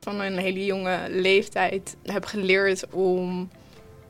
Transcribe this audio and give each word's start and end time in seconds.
van 0.00 0.20
een 0.20 0.38
hele 0.38 0.64
jonge 0.64 0.98
leeftijd 1.08 1.96
heb 2.02 2.24
geleerd 2.24 2.84
om 2.90 3.50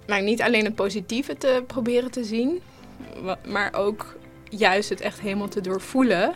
nou, 0.07 0.23
niet 0.23 0.43
alleen 0.43 0.65
het 0.65 0.75
positieve 0.75 1.37
te 1.37 1.65
proberen 1.67 2.11
te 2.11 2.25
zien, 2.25 2.61
maar 3.47 3.75
ook 3.75 4.17
juist 4.49 4.89
het 4.89 5.01
echt 5.01 5.21
helemaal 5.21 5.49
te 5.49 5.61
doorvoelen 5.61 6.33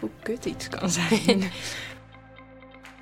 hoe 0.00 0.10
kut 0.22 0.44
iets 0.44 0.68
kan 0.68 0.90
zijn. 0.90 1.42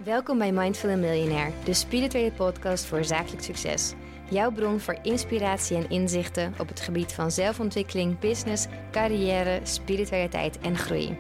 Welkom 0.04 0.38
bij 0.38 0.52
Mindful 0.52 0.96
Millionaire, 0.96 1.52
de 1.64 1.74
spirituele 1.74 2.32
podcast 2.32 2.84
voor 2.84 3.04
zakelijk 3.04 3.42
succes. 3.42 3.92
Jouw 4.30 4.50
bron 4.50 4.80
voor 4.80 4.98
inspiratie 5.02 5.76
en 5.76 5.90
inzichten 5.90 6.54
op 6.58 6.68
het 6.68 6.80
gebied 6.80 7.12
van 7.12 7.30
zelfontwikkeling, 7.30 8.18
business, 8.18 8.66
carrière, 8.90 9.60
spiritualiteit 9.62 10.58
en 10.58 10.76
groei. 10.76 11.16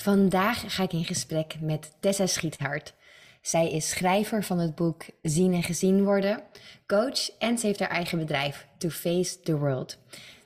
Vandaag 0.00 0.74
ga 0.74 0.82
ik 0.82 0.92
in 0.92 1.04
gesprek 1.04 1.54
met 1.60 1.92
Tessa 2.00 2.26
Schiethart. 2.26 2.94
Zij 3.40 3.70
is 3.70 3.88
schrijver 3.88 4.44
van 4.44 4.58
het 4.58 4.74
boek 4.74 5.02
Zien 5.22 5.54
en 5.54 5.62
Gezien 5.62 6.04
Worden, 6.04 6.42
coach 6.86 7.38
en 7.38 7.58
ze 7.58 7.66
heeft 7.66 7.78
haar 7.78 7.88
eigen 7.88 8.18
bedrijf, 8.18 8.66
To 8.78 8.88
Face 8.88 9.40
the 9.40 9.58
World. 9.58 9.98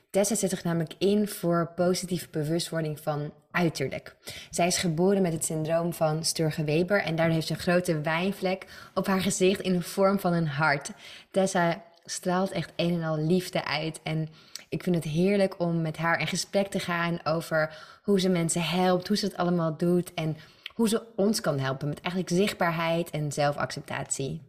Tessa 0.09 0.35
zet 0.35 0.49
zich 0.49 0.63
namelijk 0.63 0.93
in 0.97 1.27
voor 1.27 1.71
positieve 1.75 2.27
bewustwording 2.31 2.99
van 2.99 3.33
uiterlijk. 3.51 4.15
Zij 4.49 4.67
is 4.67 4.77
geboren 4.77 5.21
met 5.21 5.33
het 5.33 5.45
syndroom 5.45 5.93
van 5.93 6.25
Sturge-Weber 6.25 7.01
en 7.01 7.15
daardoor 7.15 7.35
heeft 7.35 7.47
ze 7.47 7.53
een 7.53 7.59
grote 7.59 8.01
wijnvlek 8.01 8.65
op 8.93 9.07
haar 9.07 9.21
gezicht 9.21 9.61
in 9.61 9.73
de 9.73 9.81
vorm 9.81 10.19
van 10.19 10.33
een 10.33 10.47
hart. 10.47 10.91
Tessa 11.31 11.83
straalt 12.05 12.51
echt 12.51 12.73
een 12.75 12.93
en 12.93 13.03
al 13.03 13.17
liefde 13.17 13.65
uit 13.65 13.99
en 14.03 14.29
ik 14.75 14.83
vind 14.83 14.95
het 14.95 15.03
heerlijk 15.03 15.59
om 15.59 15.81
met 15.81 15.97
haar 15.97 16.19
in 16.19 16.27
gesprek 16.27 16.67
te 16.67 16.79
gaan 16.79 17.19
over 17.23 17.77
hoe 18.03 18.19
ze 18.19 18.29
mensen 18.29 18.61
helpt, 18.61 19.07
hoe 19.07 19.17
ze 19.17 19.25
het 19.25 19.37
allemaal 19.37 19.77
doet 19.77 20.13
en 20.13 20.37
hoe 20.73 20.89
ze 20.89 21.03
ons 21.15 21.41
kan 21.41 21.59
helpen 21.59 21.87
met 21.87 22.01
eigenlijk 22.01 22.35
zichtbaarheid 22.35 23.09
en 23.09 23.31
zelfacceptatie. 23.31 24.41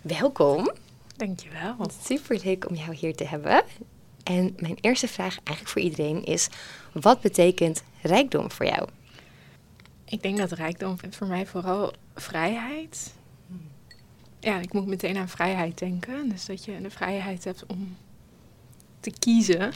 Welkom. 0.00 0.70
Dankjewel. 1.16 1.76
Super 2.02 2.40
leuk 2.44 2.68
om 2.68 2.74
jou 2.74 2.94
hier 2.94 3.14
te 3.14 3.24
hebben. 3.24 3.62
En 4.24 4.54
mijn 4.56 4.78
eerste 4.80 5.08
vraag 5.08 5.36
eigenlijk 5.44 5.68
voor 5.68 5.82
iedereen 5.82 6.24
is: 6.24 6.48
wat 6.92 7.20
betekent 7.20 7.82
rijkdom 8.02 8.50
voor 8.50 8.66
jou? 8.66 8.88
Ik 10.04 10.22
denk 10.22 10.38
dat 10.38 10.52
rijkdom 10.52 10.96
voor 11.10 11.26
mij 11.26 11.46
vooral 11.46 11.92
vrijheid. 12.14 13.14
Ja, 14.40 14.60
ik 14.60 14.72
moet 14.72 14.86
meteen 14.86 15.16
aan 15.16 15.28
vrijheid 15.28 15.78
denken. 15.78 16.28
Dus 16.28 16.46
dat 16.46 16.64
je 16.64 16.80
de 16.80 16.90
vrijheid 16.90 17.44
hebt 17.44 17.66
om 17.66 17.96
te 19.02 19.12
kiezen 19.18 19.72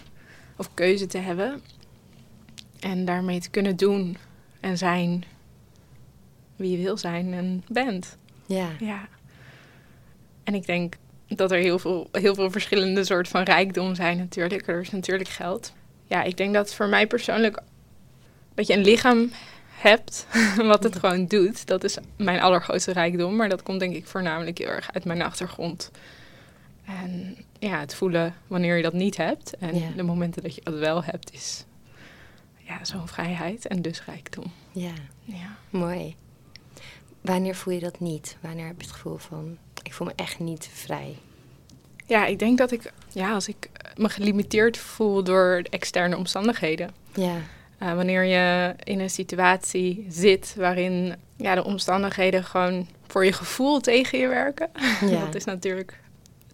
of 0.56 0.74
keuze 0.74 1.06
te 1.06 1.18
hebben. 1.18 1.62
En 2.80 3.04
daarmee 3.04 3.40
te 3.40 3.50
kunnen 3.50 3.76
doen 3.76 4.16
en 4.60 4.78
zijn 4.78 5.24
wie 6.56 6.70
je 6.70 6.84
wil 6.84 6.96
zijn 6.96 7.32
en 7.32 7.64
bent. 7.68 8.16
Ja. 8.46 8.68
ja. 8.78 9.08
En 10.44 10.54
ik 10.54 10.66
denk 10.66 10.94
dat 11.28 11.52
er 11.52 11.58
heel 11.58 11.78
veel, 11.78 12.08
heel 12.12 12.34
veel 12.34 12.50
verschillende 12.50 13.04
soorten 13.04 13.32
van 13.32 13.42
rijkdom 13.42 13.94
zijn 13.94 14.16
natuurlijk. 14.16 14.66
Er 14.66 14.80
is 14.80 14.90
natuurlijk 14.90 15.28
geld. 15.28 15.72
Ja, 16.06 16.22
ik 16.22 16.36
denk 16.36 16.54
dat 16.54 16.74
voor 16.74 16.88
mij 16.88 17.06
persoonlijk 17.06 17.62
dat 18.54 18.66
je 18.66 18.74
een 18.74 18.84
lichaam 18.84 19.30
hebt 19.76 20.26
wat 20.56 20.82
het 20.82 20.98
gewoon 20.98 21.26
doet. 21.26 21.66
Dat 21.66 21.84
is 21.84 21.96
mijn 22.16 22.40
allergrootste 22.40 22.92
rijkdom. 22.92 23.36
Maar 23.36 23.48
dat 23.48 23.62
komt 23.62 23.80
denk 23.80 23.94
ik 23.94 24.06
voornamelijk 24.06 24.58
heel 24.58 24.68
erg 24.68 24.92
uit 24.92 25.04
mijn 25.04 25.22
achtergrond. 25.22 25.90
En 26.86 27.36
ja, 27.58 27.80
het 27.80 27.94
voelen 27.94 28.34
wanneer 28.46 28.76
je 28.76 28.82
dat 28.82 28.92
niet 28.92 29.16
hebt. 29.16 29.56
En 29.56 29.92
de 29.96 30.02
momenten 30.02 30.42
dat 30.42 30.54
je 30.54 30.60
dat 30.64 30.78
wel 30.78 31.04
hebt, 31.04 31.32
is 31.32 31.64
ja, 32.56 32.84
zo'n 32.84 33.08
vrijheid 33.08 33.66
en 33.66 33.82
dus 33.82 34.04
rijkdom. 34.04 34.52
Ja. 34.72 34.92
ja, 35.24 35.56
mooi. 35.70 36.16
Wanneer 37.20 37.54
voel 37.54 37.74
je 37.74 37.80
dat 37.80 38.00
niet? 38.00 38.36
Wanneer 38.40 38.66
heb 38.66 38.80
je 38.80 38.86
het 38.86 38.96
gevoel 38.96 39.16
van, 39.16 39.58
ik 39.82 39.92
voel 39.92 40.06
me 40.06 40.12
echt 40.16 40.38
niet 40.38 40.68
vrij? 40.72 41.16
Ja, 42.06 42.26
ik 42.26 42.38
denk 42.38 42.58
dat 42.58 42.70
ik, 42.70 42.92
ja, 43.12 43.32
als 43.32 43.48
ik 43.48 43.70
me 43.96 44.08
gelimiteerd 44.08 44.76
voel 44.76 45.24
door 45.24 45.62
externe 45.70 46.16
omstandigheden. 46.16 46.90
Ja. 47.14 47.36
Uh, 47.82 47.94
wanneer 47.94 48.24
je 48.24 48.74
in 48.84 49.00
een 49.00 49.10
situatie 49.10 50.06
zit 50.08 50.54
waarin 50.56 51.14
ja, 51.36 51.54
de 51.54 51.64
omstandigheden 51.64 52.44
gewoon 52.44 52.88
voor 53.06 53.24
je 53.24 53.32
gevoel 53.32 53.80
tegen 53.80 54.18
je 54.18 54.28
werken. 54.28 54.70
Ja. 55.10 55.24
dat 55.24 55.34
is 55.34 55.44
natuurlijk, 55.44 56.00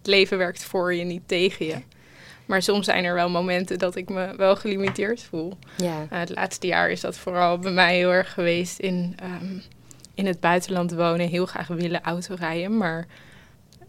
het 0.03 0.11
leven 0.11 0.37
werkt 0.37 0.63
voor 0.63 0.93
je, 0.93 1.03
niet 1.03 1.27
tegen 1.27 1.65
je. 1.65 1.75
Maar 2.45 2.61
soms 2.61 2.85
zijn 2.85 3.03
er 3.03 3.13
wel 3.13 3.29
momenten 3.29 3.79
dat 3.79 3.95
ik 3.95 4.09
me 4.09 4.35
wel 4.35 4.55
gelimiteerd 4.55 5.21
voel. 5.21 5.57
Ja. 5.77 6.01
Uh, 6.01 6.19
het 6.19 6.29
laatste 6.29 6.67
jaar 6.67 6.89
is 6.89 7.01
dat 7.01 7.17
vooral 7.17 7.59
bij 7.59 7.71
mij 7.71 7.95
heel 7.95 8.11
erg 8.11 8.33
geweest 8.33 8.79
in 8.79 9.15
um, 9.23 9.61
in 10.13 10.25
het 10.25 10.39
buitenland 10.39 10.91
wonen, 10.93 11.27
heel 11.27 11.45
graag 11.45 11.67
willen 11.67 12.01
autorijden. 12.01 12.77
Maar 12.77 13.07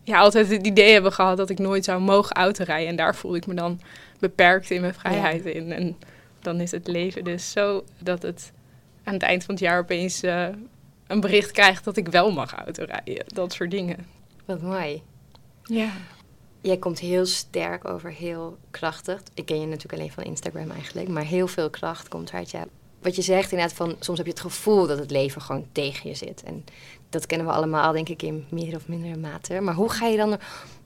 ja, 0.03 0.19
altijd 0.19 0.51
het 0.51 0.67
idee 0.67 0.93
hebben 0.93 1.13
gehad 1.13 1.37
dat 1.37 1.51
ik 1.51 1.59
nooit 1.59 1.85
zou 1.85 2.01
mogen 2.01 2.37
autorijden. 2.37 2.89
En 2.89 2.97
daar 2.97 3.15
voelde 3.15 3.37
ik 3.37 3.47
me 3.47 3.55
dan 3.55 3.81
beperkt 4.19 4.71
in 4.71 4.81
mijn 4.81 4.95
vrijheid 4.95 5.45
in. 5.45 5.73
En 5.73 5.97
dan 6.41 6.61
is 6.61 6.71
het 6.71 6.87
leven 6.87 7.25
dus 7.25 7.51
zo 7.51 7.85
dat 7.99 8.23
het 8.23 8.53
aan 9.05 9.15
het 9.15 9.23
eind 9.23 9.45
van 9.45 9.55
het 9.55 9.63
jaar 9.63 9.79
opeens 9.79 10.25
uh, 10.25 10.49
een 11.07 11.21
bericht 11.21 11.51
krijgt 11.51 11.85
dat 11.85 11.97
ik 11.97 12.09
wel 12.09 12.33
mag 12.33 12.55
autorijden. 12.55 13.25
Dat 13.27 13.53
soort 13.53 13.71
dingen. 13.71 14.07
Wat 14.45 14.63
mooi. 14.63 15.03
Ja. 15.65 15.91
Jij 16.61 16.77
komt 16.77 16.99
heel 16.99 17.27
sterk 17.27 17.89
over, 17.89 18.11
heel 18.11 18.59
krachtig. 18.71 19.23
Ik 19.35 19.47
ken 19.47 19.61
je 19.61 19.67
natuurlijk 19.67 19.93
alleen 19.93 20.13
van 20.13 20.25
Instagram 20.25 20.71
eigenlijk, 20.71 21.09
maar 21.09 21.25
heel 21.25 21.47
veel 21.47 21.71
kracht 21.71 22.09
komt 22.09 22.33
uit 22.33 22.51
je 22.51 22.59
wat 23.05 23.17
je 23.17 23.23
zegt 23.23 23.53
inderdaad 23.53 23.77
van 23.77 23.97
soms 24.01 24.19
heb 24.19 24.27
je 24.27 24.33
het 24.33 24.41
gevoel 24.41 24.87
dat 24.87 24.99
het 24.99 25.11
leven 25.11 25.43
gewoon 25.43 25.67
tegen 25.73 26.09
je 26.09 26.15
zit. 26.15 26.43
En 26.43 26.65
dat 27.09 27.27
kennen 27.27 27.47
we 27.47 27.53
allemaal 27.53 27.93
denk 27.93 28.09
ik 28.09 28.23
in 28.23 28.47
meer 28.49 28.77
of 28.77 28.89
mindere 28.89 29.17
mate. 29.17 29.61
Maar 29.61 29.75
hoe 29.75 29.91
ga 29.91 30.07
je 30.07 30.17
dan 30.17 30.39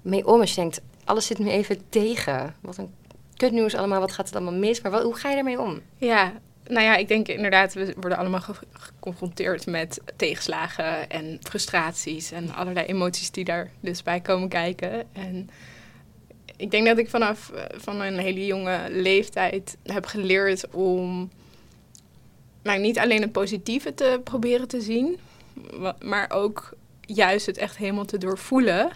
ermee 0.03 0.27
om 0.27 0.41
als 0.41 0.51
je 0.51 0.61
denkt, 0.61 0.81
alles 1.05 1.27
zit 1.27 1.39
nu 1.39 1.49
even 1.49 1.81
tegen. 1.89 2.55
Wat 2.61 2.77
een 2.77 2.95
kutnieuws 3.37 3.75
allemaal, 3.75 4.01
wat 4.01 4.13
gaat 4.13 4.29
er 4.29 4.35
allemaal 4.35 4.59
mis? 4.59 4.81
Maar 4.81 4.93
wat, 4.93 5.03
hoe 5.03 5.17
ga 5.17 5.31
je 5.31 5.37
ermee 5.37 5.61
om? 5.61 5.81
Ja, 5.97 6.33
nou 6.69 6.85
ja, 6.85 6.97
ik 6.97 7.09
denk 7.09 7.29
inderdaad, 7.29 7.75
we 7.75 7.95
worden 8.01 8.19
allemaal 8.19 8.43
geconfronteerd 8.73 9.67
met 9.67 10.01
tegenslagen 10.17 11.11
en 11.11 11.39
frustraties 11.43 12.31
en 12.31 12.55
allerlei 12.55 12.87
emoties 12.87 13.31
die 13.31 13.45
daar 13.45 13.71
dus 13.81 14.03
bij 14.03 14.21
komen 14.21 14.49
kijken. 14.49 15.15
En 15.15 15.51
ik 16.57 16.71
denk 16.71 16.87
dat 16.87 16.99
ik 16.99 17.09
vanaf 17.09 17.53
van 17.77 18.01
een 18.01 18.19
hele 18.19 18.47
jonge 18.47 18.87
leeftijd 18.91 19.77
heb 19.83 20.07
geleerd 20.07 20.71
om 20.71 21.31
nou, 22.63 22.81
niet 22.81 22.99
alleen 22.99 23.23
het 23.23 23.33
positieve 23.33 23.95
te 23.95 24.21
proberen 24.25 24.69
te 24.69 24.81
zien, 24.81 25.19
maar 26.01 26.31
ook 26.31 26.77
juist 27.01 27.47
het 27.47 27.59
echt 27.59 27.77
helemaal 27.77 28.05
te 28.05 28.19
doorvoelen 28.19 28.91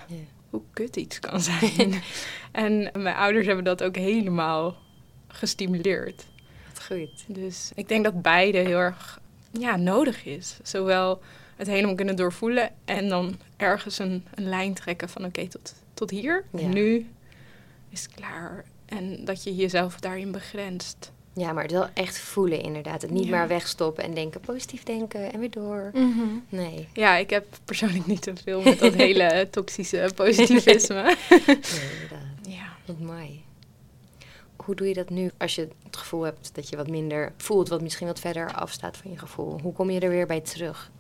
hoe 0.51 0.63
kut 0.73 0.97
iets 0.97 1.21
kan 1.21 1.41
zijn. 1.41 2.03
en 2.53 2.91
mijn 3.03 3.17
ouders 3.17 3.47
hebben 3.47 3.65
dat 3.65 3.83
ook 3.83 3.97
helemaal 3.97 4.77
gestimuleerd. 5.29 6.27
Goed. 6.87 7.25
Dus 7.27 7.71
ik 7.75 7.89
denk 7.89 8.05
dat 8.05 8.23
beide 8.23 8.59
heel 8.59 8.79
erg 8.79 9.21
ja, 9.51 9.77
nodig 9.77 10.25
is. 10.25 10.57
Zowel 10.63 11.21
het 11.57 11.67
helemaal 11.67 11.95
kunnen 11.95 12.17
doorvoelen 12.17 12.71
en 12.85 13.09
dan 13.09 13.39
ergens 13.57 13.99
een, 13.99 14.25
een 14.35 14.49
lijn 14.49 14.75
trekken 14.75 15.09
van 15.09 15.25
oké, 15.25 15.49
tot, 15.49 15.75
tot 15.95 16.11
hier. 16.11 16.45
Nu 16.51 17.07
is 17.91 18.03
het 18.03 18.15
klaar. 18.15 18.65
En 18.87 19.25
dat 19.25 19.43
je 19.43 19.55
jezelf 19.55 20.01
daarin 20.01 20.33
begrenst. 20.33 21.13
Ja, 21.35 21.53
maar 21.53 21.63
het 21.63 21.73
wel 21.73 21.89
echt 21.95 22.19
voelen 22.19 22.63
inderdaad. 22.63 23.03
Het 23.03 23.11
niet 23.11 23.31
maar 23.31 23.49
wegstoppen 23.49 24.05
en 24.05 24.15
denken, 24.15 24.41
positief 24.41 24.83
denken 24.83 25.33
en 25.33 25.41
weer 25.41 25.51
door. 25.51 25.91
Mhm. 25.95 26.27
Nee. 26.49 26.89
Ja, 26.93 27.17
ik 27.17 27.31
heb 27.31 27.47
persoonlijk 27.65 28.07
niet 28.07 28.23
te 28.23 28.33
veel 28.45 28.63
met 28.63 28.79
dat 28.79 28.95
hele 29.07 29.49
toxische 29.51 30.11
positivisme. 30.15 31.03
nee, 31.03 31.41
inderdaad. 31.41 32.47
Ja. 32.49 32.77
Wat 32.85 32.99
mooi. 32.99 33.43
Hoe 34.65 34.75
doe 34.75 34.89
je 34.89 34.95
dat 34.95 35.11
nu 35.11 35.31
als 35.39 35.55
je 35.55 35.69
het 35.85 35.97
gevoel 35.97 36.23
hebt 36.23 36.55
dat 36.55 36.69
je 36.69 36.77
wat 36.77 36.89
minder 36.89 37.33
voelt, 37.37 37.69
wat 37.69 37.83
misschien 37.83 38.07
wat 38.07 38.21
verder 38.21 38.55
afstaat 38.55 38.97
van 38.97 39.11
je 39.11 39.19
gevoel? 39.19 39.61
Hoe 39.61 39.73
kom 39.73 39.91
je 39.91 40.01
er 40.01 40.09
weer 40.09 40.27
bij 40.27 40.41
terug? 40.41 40.91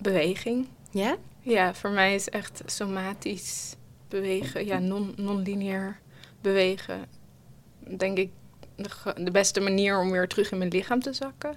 Beweging. 0.00 0.68
Ja? 0.90 1.16
Ja, 1.40 1.74
voor 1.74 1.90
mij 1.90 2.14
is 2.14 2.28
echt 2.28 2.62
somatisch 2.66 3.76
bewegen, 4.08 4.66
ja, 4.66 4.78
non-lineair 4.78 5.84
non 5.84 5.96
bewegen, 6.40 7.06
denk 7.96 8.18
ik 8.18 8.30
de, 9.16 9.30
beste 9.30 9.60
manier 9.60 10.00
om 10.00 10.10
weer 10.10 10.28
terug 10.28 10.50
in 10.50 10.58
mijn 10.58 10.70
lichaam 10.70 11.00
te 11.00 11.12
zakken. 11.12 11.56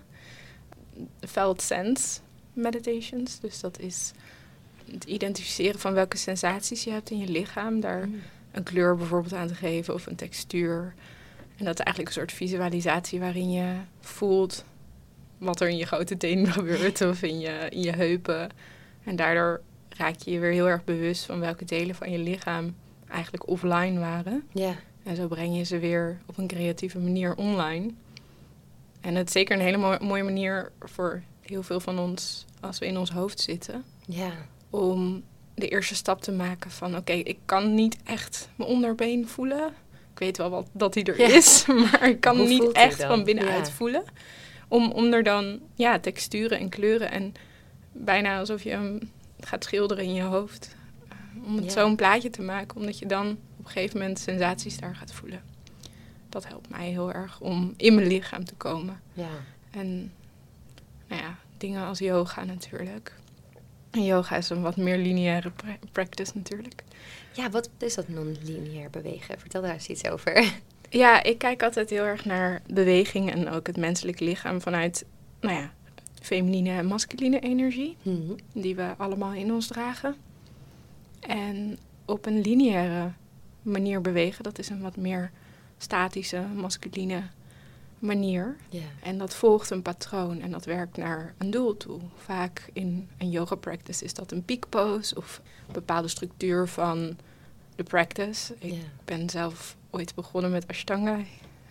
Felt 1.20 1.62
sense 1.62 2.20
meditations. 2.54 3.40
Dus 3.40 3.60
dat 3.60 3.80
is 3.80 4.12
het 4.92 5.04
identificeren 5.04 5.80
van 5.80 5.94
welke 5.94 6.18
sensaties 6.18 6.84
je 6.84 6.92
hebt 6.92 7.10
in 7.10 7.18
je 7.18 7.28
lichaam. 7.28 7.80
Daar 7.80 8.08
mm. 8.08 8.22
Een 8.58 8.64
kleur 8.64 8.96
bijvoorbeeld 8.96 9.34
aan 9.34 9.48
te 9.48 9.56
geven 9.56 9.94
of 9.94 10.06
een 10.06 10.16
textuur. 10.16 10.94
En 11.58 11.66
dat 11.66 11.80
is 11.80 11.86
eigenlijk 11.86 12.08
een 12.08 12.22
soort 12.22 12.32
visualisatie 12.38 13.20
waarin 13.20 13.52
je 13.52 13.74
voelt 14.00 14.66
wat 15.38 15.62
er 15.62 15.70
in 15.70 15.78
je 15.78 15.86
grote 15.86 16.18
tenen 16.18 16.52
gebeurt 16.60 17.02
of 17.02 17.22
in 17.24 17.40
je, 17.40 17.68
in 17.70 17.82
je 17.82 17.92
heupen. 17.92 18.50
En 19.04 19.16
daardoor 19.16 19.62
raak 19.90 20.16
je 20.20 20.32
je 20.32 20.40
weer 20.40 20.52
heel 20.52 20.68
erg 20.68 20.84
bewust 20.84 21.26
van 21.26 21.40
welke 21.40 21.66
delen 21.66 21.96
van 21.96 22.12
je 22.12 22.18
lichaam 22.18 22.76
eigenlijk 23.08 23.48
offline 23.50 24.00
waren. 24.00 24.44
Ja. 24.54 24.76
En 25.04 25.16
zo 25.16 25.28
breng 25.28 25.58
je 25.58 25.64
ze 25.64 25.80
weer 25.80 26.18
op 26.26 26.38
een 26.38 26.48
creatieve 26.48 27.00
manier 27.00 27.36
online. 27.36 27.92
En 29.02 29.16
het 29.16 29.28
is 29.28 29.34
zeker 29.34 29.56
een 29.56 29.62
hele 29.62 29.78
mooie, 29.78 30.00
mooie 30.02 30.24
manier 30.24 30.72
voor 30.80 31.22
heel 31.42 31.64
veel 31.64 31.80
van 31.80 32.00
ons, 32.00 32.46
als 32.60 32.80
we 32.80 32.86
in 32.86 32.98
ons 32.98 33.12
hoofd 33.12 33.40
zitten, 33.40 33.84
Ja. 34.06 34.32
om 34.70 35.24
de 35.58 35.68
eerste 35.68 35.96
stap 35.96 36.22
te 36.22 36.32
maken 36.32 36.72
van 36.72 36.96
oké, 36.96 37.12
ik 37.12 37.38
kan 37.46 37.74
niet 37.74 37.98
echt 38.04 38.50
mijn 38.56 38.70
onderbeen 38.70 39.28
voelen. 39.28 39.68
Ik 40.14 40.20
weet 40.20 40.38
wel 40.38 40.50
wat, 40.50 40.68
dat 40.72 40.94
hij 40.94 41.04
er 41.04 41.20
Ja. 41.22 41.28
is, 41.28 41.66
maar 41.66 42.10
ik 42.10 42.20
kan 42.20 42.38
Hoe 42.38 42.48
niet 42.48 42.72
echt 42.72 43.04
van 43.04 43.24
binnenuit 43.24 43.68
Ja. 43.68 43.74
voelen. 43.74 44.04
Om, 44.68 44.92
om 44.92 45.14
er 45.14 45.24
dan 45.24 45.60
ja, 45.76 46.00
texturen 46.00 46.60
en 46.60 46.70
kleuren 46.70 47.12
en 47.12 47.34
bijna 47.92 48.40
alsof 48.40 48.64
je 48.64 48.70
hem 48.70 49.12
gaat 49.40 49.64
schilderen 49.64 50.04
in 50.04 50.14
je 50.14 50.22
hoofd. 50.22 50.76
Om 51.46 51.56
het 51.56 51.66
Ja. 51.66 51.70
zo'n 51.72 51.96
plaatje 51.96 52.30
te 52.30 52.42
maken, 52.42 52.78
omdat 52.78 53.00
je 53.00 53.06
dan 53.06 53.28
op 53.60 53.66
een 53.66 53.72
gegeven 53.72 54.00
moment 54.00 54.20
sensaties 54.20 54.80
daar 54.80 54.96
gaat 54.96 55.12
voelen. 55.14 55.42
Dat 56.30 56.48
helpt 56.48 56.70
mij 56.70 56.90
heel 56.90 57.12
erg 57.14 57.40
om 57.40 57.74
in 57.78 57.96
mijn 57.96 58.08
lichaam 58.08 58.46
te 58.46 58.56
komen. 58.56 59.02
Ja. 59.14 59.30
En 59.72 60.12
nou 61.08 61.22
ja, 61.22 61.36
dingen 61.58 61.86
als 61.86 62.00
yoga 62.00 62.44
natuurlijk. 62.44 63.14
En 63.98 64.04
yoga 64.04 64.36
is 64.36 64.50
een 64.50 64.62
wat 64.62 64.78
meer 64.78 64.98
lineaire 64.98 65.50
pra- 65.50 65.78
practice 65.92 66.32
natuurlijk. 66.36 66.84
Ja, 67.34 67.50
wat 67.50 67.70
is 67.78 67.96
dat 67.96 68.08
non-lineair 68.08 68.90
bewegen? 68.90 69.40
Vertel 69.40 69.62
daar 69.62 69.74
eens 69.74 69.88
iets 69.88 70.10
over. 70.10 70.44
Ja, 70.90 71.24
ik 71.24 71.38
kijk 71.38 71.64
altijd 71.64 71.90
heel 71.90 72.04
erg 72.04 72.26
naar 72.26 72.62
beweging 72.68 73.32
en 73.32 73.50
ook 73.50 73.68
het 73.68 73.78
menselijk 73.78 74.20
lichaam 74.20 74.62
vanuit, 74.62 75.06
nou 75.40 75.56
ja, 75.56 75.74
feminine 76.22 76.70
en 76.70 76.86
masculine 76.86 77.40
energie. 77.40 77.98
Mhm. 78.02 78.32
Die 78.54 78.76
we 78.76 78.94
allemaal 78.98 79.34
in 79.34 79.54
ons 79.54 79.68
dragen. 79.68 80.16
En 81.20 81.78
op 82.06 82.26
een 82.26 82.42
lineaire 82.42 83.12
manier 83.62 84.02
bewegen, 84.02 84.44
dat 84.44 84.60
is 84.60 84.70
een 84.70 84.82
wat 84.82 84.96
meer 84.96 85.32
statische, 85.78 86.42
masculine 86.56 87.22
manier. 88.00 88.56
En 89.04 89.18
dat 89.18 89.36
volgt 89.36 89.70
een 89.70 89.82
patroon 89.82 90.42
en 90.42 90.52
dat 90.52 90.66
werkt 90.66 90.98
naar 90.98 91.34
een 91.38 91.52
doel 91.52 91.78
toe. 91.78 92.00
Vaak 92.16 92.70
in 92.74 93.10
een 93.18 93.30
yoga 93.30 93.56
practice 93.56 94.04
is 94.04 94.14
dat 94.14 94.32
een 94.32 94.44
peak 94.44 94.70
pose 94.70 95.16
of 95.16 95.42
een 95.68 95.74
bepaalde 95.74 96.08
structuur 96.08 96.68
van 96.68 97.18
de 97.76 97.84
practice. 97.84 98.56
Ik 98.60 98.76
ben 99.06 99.30
zelf 99.30 99.76
ooit 99.90 100.16
begonnen 100.16 100.52
met 100.52 100.68
Ashtanga. 100.68 101.20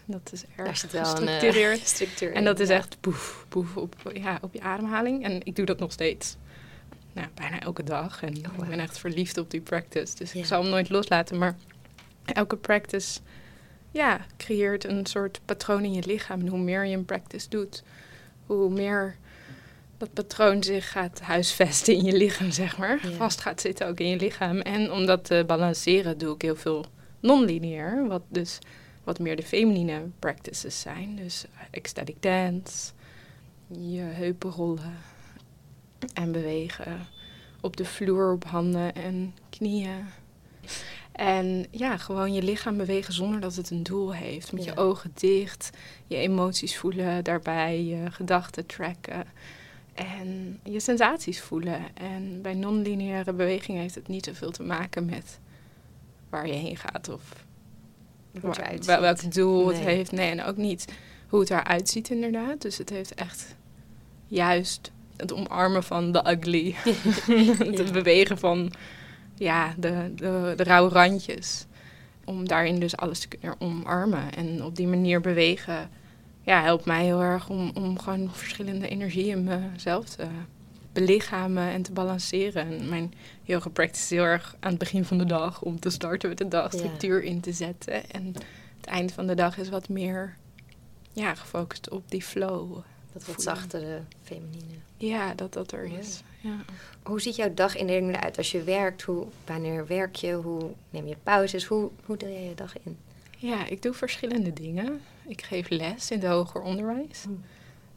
Dat 0.05 0.31
is 0.33 0.45
erg 0.57 0.83
een 0.83 0.91
eh, 0.91 1.01
gestructureerd. 1.01 1.87
structuur 1.95 2.33
en 2.33 2.45
dat 2.45 2.61
is 2.61 2.69
echt 2.69 2.97
poef, 3.01 3.47
poef 3.49 3.77
op, 3.77 3.95
ja, 4.15 4.39
op 4.41 4.53
je 4.55 4.61
ademhaling. 4.61 5.25
En 5.25 5.41
ik 5.45 5.57
doe 5.57 5.67
dat 5.67 5.79
nog 5.79 5.93
steeds. 5.93 6.37
Nou, 7.13 7.29
bijna 7.35 7.61
elke 7.61 7.83
dag. 7.83 8.23
En 8.23 8.37
Oh, 8.37 8.63
ik 8.63 8.69
ben 8.69 8.79
echt 8.79 8.99
verliefd 8.99 9.39
op 9.39 9.51
die 9.51 9.61
practice. 9.61 10.17
Dus 10.17 10.35
ik 10.35 10.47
zal 10.47 10.63
hem 10.63 10.71
nooit 10.71 10.89
loslaten. 10.89 11.39
Maar 11.39 11.57
elke 12.25 12.57
practice 12.57 13.21
ja, 13.97 14.27
creëert 14.37 14.85
een 14.85 15.07
soort 15.07 15.41
patroon 15.45 15.85
in 15.85 15.93
je 15.93 16.07
lichaam. 16.07 16.41
En 16.41 16.49
hoe 16.49 16.59
meer 16.59 16.85
je 16.85 16.97
een 16.97 17.05
practice 17.05 17.49
doet, 17.49 17.83
hoe 18.47 18.71
meer 18.71 19.17
dat 19.99 20.13
patroon 20.13 20.63
zich 20.63 20.91
gaat 20.91 21.21
huisvesten 21.21 21.95
in 21.95 22.05
je 22.05 22.17
lichaam, 22.17 22.51
zeg 22.51 22.79
maar. 22.79 22.99
Ja. 23.03 23.11
Vast 23.11 23.41
gaat 23.41 23.61
zitten 23.61 23.87
ook 23.87 24.01
in 24.01 24.09
je 24.09 24.17
lichaam. 24.17 24.61
En 24.61 24.93
om 24.93 25.07
dat 25.07 25.25
te 25.25 25.45
balanceren 25.47 26.19
doe 26.19 26.35
ik 26.35 26.43
heel 26.43 26.57
veel 26.57 26.85
non-lineair. 27.21 28.07
Wat 28.07 28.23
dus 28.29 28.59
wat 29.05 29.19
meer 29.19 29.37
de 29.37 29.43
feminine 29.43 30.03
practices 30.19 30.81
zijn. 30.81 31.17
Dus 31.17 31.45
ecstatic 31.71 32.23
dance, 32.23 32.93
je 33.67 34.01
heupen 34.01 34.51
rollen 34.51 34.97
en 36.15 36.33
bewegen 36.33 37.07
op 37.61 37.77
de 37.77 37.85
vloer 37.85 38.33
op 38.33 38.45
handen 38.45 38.95
en 38.95 39.35
knieën. 39.51 40.05
En 41.17 41.67
ja, 41.71 41.97
gewoon 41.97 42.33
je 42.33 42.43
lichaam 42.43 42.77
bewegen 42.77 43.13
zonder 43.15 43.41
dat 43.41 43.55
het 43.55 43.71
een 43.71 43.83
doel 43.83 44.15
heeft. 44.15 44.53
Met 44.53 44.65
Ja. 44.65 44.73
je 44.73 44.79
ogen 44.81 45.11
dicht, 45.15 45.71
je 46.07 46.17
emoties 46.17 46.77
voelen 46.77 47.25
daarbij, 47.25 47.85
je 47.85 48.11
gedachten 48.11 48.67
tracken 48.67 49.25
en 49.95 50.59
je 50.65 50.81
sensaties 50.81 51.41
voelen. 51.41 51.81
En 51.95 52.43
bij 52.43 52.55
non-lineaire 52.55 53.33
beweging 53.33 53.79
heeft 53.79 53.95
het 53.95 54.09
niet 54.09 54.25
zoveel 54.25 54.51
te 54.51 54.63
maken 54.63 55.05
met 55.05 55.39
waar 56.31 56.47
je 56.47 56.53
heen 56.53 56.77
gaat 56.77 57.09
of 57.09 57.23
Waar- 58.41 58.79
wel- 58.85 59.01
welk 59.01 59.33
doel 59.33 59.67
het 59.69 59.79
heeft. 59.79 60.13
Nee, 60.13 60.31
en 60.31 60.45
ook 60.45 60.57
niet 60.57 60.85
hoe 61.29 61.41
het 61.41 61.51
eruit 61.51 61.89
ziet 61.89 62.11
inderdaad. 62.11 62.61
Dus 62.63 62.79
het 62.79 62.91
heeft 62.91 63.15
echt 63.15 63.57
juist 64.27 64.91
het 65.17 65.33
omarmen 65.33 65.83
van 65.83 66.13
de 66.13 66.25
ugly. 66.31 66.75
het 67.73 67.79
Ja. 67.87 67.91
bewegen 67.93 68.39
van 68.39 68.73
ja, 69.37 69.75
de, 69.79 70.13
de, 70.15 70.53
de 70.57 70.63
rauwe 70.63 70.91
randjes. 70.91 71.67
Om 72.25 72.49
daarin 72.49 72.81
dus 72.81 72.97
alles 72.97 73.21
te 73.21 73.29
kunnen 73.29 73.61
omarmen. 73.61 74.35
En 74.35 74.65
op 74.65 74.77
die 74.77 74.87
manier 74.87 75.21
bewegen 75.21 75.91
ja, 76.43 76.63
helpt 76.63 76.85
mij 76.85 77.05
heel 77.05 77.21
erg 77.21 77.49
om, 77.49 77.71
om 77.75 77.99
gewoon 77.99 78.31
verschillende 78.33 78.89
energieën 78.89 79.49
in 79.49 79.71
mezelf 79.73 80.09
te 80.09 80.27
belichamen 80.93 81.71
en 81.71 81.83
te 81.83 81.93
balanceren. 81.93 82.67
En 82.67 82.89
mijn 82.89 83.15
yoga 83.43 83.69
practice 83.69 84.03
is 84.03 84.11
heel 84.11 84.23
erg 84.23 84.57
aan 84.61 84.71
het 84.71 84.79
begin 84.79 85.05
van 85.05 85.19
de 85.19 85.25
dag 85.25 85.63
om 85.63 85.81
te 85.81 85.91
starten 85.91 86.29
met 86.29 86.39
de 86.39 86.49
dag 86.49 86.73
structuur 86.73 87.23
in 87.23 87.41
te 87.41 87.53
zetten. 87.53 88.11
En 88.11 88.35
het 88.77 88.87
eind 88.87 89.13
van 89.13 89.27
de 89.27 89.35
dag 89.35 89.59
is 89.59 89.69
wat 89.69 89.89
meer 89.89 90.37
ja, 91.13 91.35
gefocust 91.35 91.91
op 91.91 92.11
die 92.11 92.23
flow. 92.23 92.79
Dat 93.13 93.27
wat 93.27 93.43
zachtere, 93.43 94.01
feminine. 94.23 94.75
Ja, 94.97 95.35
dat 95.35 95.53
dat 95.53 95.73
er 95.73 95.85
is. 95.85 96.23
Ja. 96.47 96.57
Hoe 97.03 97.21
ziet 97.21 97.37
jouw 97.37 97.55
dagindeling 97.55 98.17
eruit 98.17 98.37
als 98.39 98.51
je 98.51 98.63
werkt? 98.63 99.03
Hoe, 99.03 99.27
wanneer 99.45 99.87
werk 99.87 100.15
je? 100.17 100.33
Hoe 100.33 100.71
neem 100.91 101.07
je 101.07 101.17
pauzes? 101.23 101.65
Hoe, 101.65 101.91
hoe 102.05 102.17
deel 102.17 102.29
jij 102.33 102.45
je 102.49 102.55
dag 102.55 102.75
in? 102.85 102.97
ja, 103.39 103.67
ik 103.67 103.83
doe 103.83 103.93
verschillende 103.93 104.53
dingen. 104.53 105.01
Ik 105.27 105.43
geef 105.43 105.69
les 105.69 106.11
in 106.11 106.19
het 106.21 106.29
hoger 106.29 106.61
onderwijs. 106.61 107.23
Hmm. 107.23 107.43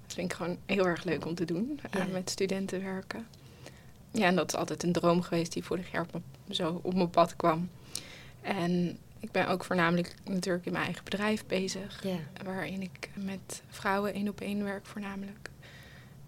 Dat 0.06 0.14
vind 0.14 0.32
ik 0.32 0.38
gewoon 0.38 0.58
heel 0.66 0.86
erg 0.86 1.04
leuk 1.04 1.26
om 1.26 1.36
te 1.36 1.46
doen, 1.46 1.80
eh, 1.92 2.06
met 2.12 2.30
studenten 2.30 2.84
werken. 2.84 3.28
Ja, 4.12 4.26
en 4.26 4.36
dat 4.36 4.54
is 4.54 4.60
altijd 4.60 4.84
een 4.84 4.92
droom 4.92 5.22
geweest 5.22 5.54
die 5.54 5.64
vorig 5.64 5.92
jaar 5.92 6.02
op 6.02 6.14
me- 6.48 6.54
zo 6.56 6.80
op 6.84 6.94
mijn 6.94 7.10
pad 7.10 7.36
kwam. 7.36 7.70
En 8.42 8.98
ik 9.20 9.32
ben 9.32 9.48
ook 9.48 9.64
voornamelijk 9.64 10.16
natuurlijk 10.26 10.66
in 10.66 10.72
mijn 10.72 10.84
eigen 10.86 11.04
bedrijf 11.04 11.46
bezig. 11.46 12.04
Ja. 12.04 12.44
waarin 12.44 12.82
ik 12.82 13.10
met 13.14 13.62
vrouwen 13.70 14.14
één 14.14 14.28
op 14.28 14.42
één 14.42 14.64
werk 14.64 14.86
voornamelijk. 14.86 15.49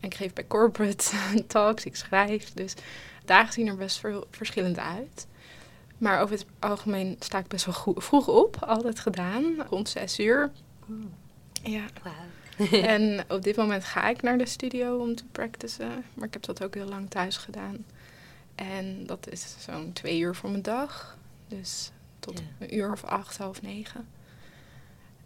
En 0.01 0.09
ik 0.09 0.15
geef 0.15 0.33
bij 0.33 0.47
corporate 0.47 1.15
talks, 1.47 1.85
ik 1.85 1.95
schrijf. 1.95 2.53
Dus 2.53 2.73
dagen 3.25 3.53
zien 3.53 3.67
er 3.67 3.75
best 3.75 3.99
veel 3.99 4.27
verschillend 4.31 4.77
uit. 4.79 5.27
Maar 5.97 6.21
over 6.21 6.35
het 6.35 6.45
algemeen 6.59 7.15
sta 7.19 7.37
ik 7.37 7.47
best 7.47 7.65
wel 7.65 7.73
goed, 7.73 8.03
vroeg 8.03 8.27
op, 8.27 8.57
altijd 8.63 8.99
gedaan, 8.99 9.43
rond 9.69 9.89
zes 9.89 10.19
uur. 10.19 10.51
Ja. 11.63 11.85
Wauw. 12.03 12.13
En 12.95 13.23
op 13.27 13.41
dit 13.41 13.55
moment 13.55 13.83
ga 13.83 14.09
ik 14.09 14.21
naar 14.21 14.37
de 14.37 14.45
studio 14.45 14.97
om 14.97 15.15
te 15.15 15.23
practicen. 15.31 16.03
Maar 16.13 16.27
ik 16.27 16.33
heb 16.33 16.43
dat 16.43 16.63
ook 16.63 16.73
heel 16.73 16.87
lang 16.89 17.09
thuis 17.09 17.37
gedaan. 17.37 17.85
En 18.55 19.05
dat 19.05 19.27
is 19.29 19.55
zo'n 19.59 19.93
twee 19.93 20.19
uur 20.19 20.35
voor 20.35 20.49
mijn 20.49 20.61
dag. 20.61 21.17
Dus 21.47 21.91
tot 22.19 22.39
Ja. 22.39 22.45
een 22.65 22.75
uur 22.75 22.91
of 22.91 23.03
acht, 23.03 23.37
half 23.37 23.61
negen. 23.61 24.07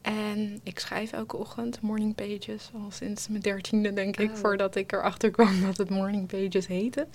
En 0.06 0.60
ik 0.64 0.80
schrijf 0.80 1.12
elke 1.12 1.38
ochtend 1.38 1.82
morning 1.82 2.16
pages. 2.16 2.70
Al 2.74 2.92
sinds 2.92 3.28
mijn 3.28 3.42
dertiende, 3.42 3.94
denk 3.94 4.18
ik. 4.18 4.30
Oh. 4.30 4.36
Voordat 4.36 4.76
ik 4.76 4.92
erachter 4.92 5.32
kwam 5.32 5.62
dat 5.62 5.78
het 5.78 5.90
morning 5.90 6.28
pages 6.28 6.68
heette. 6.68 7.08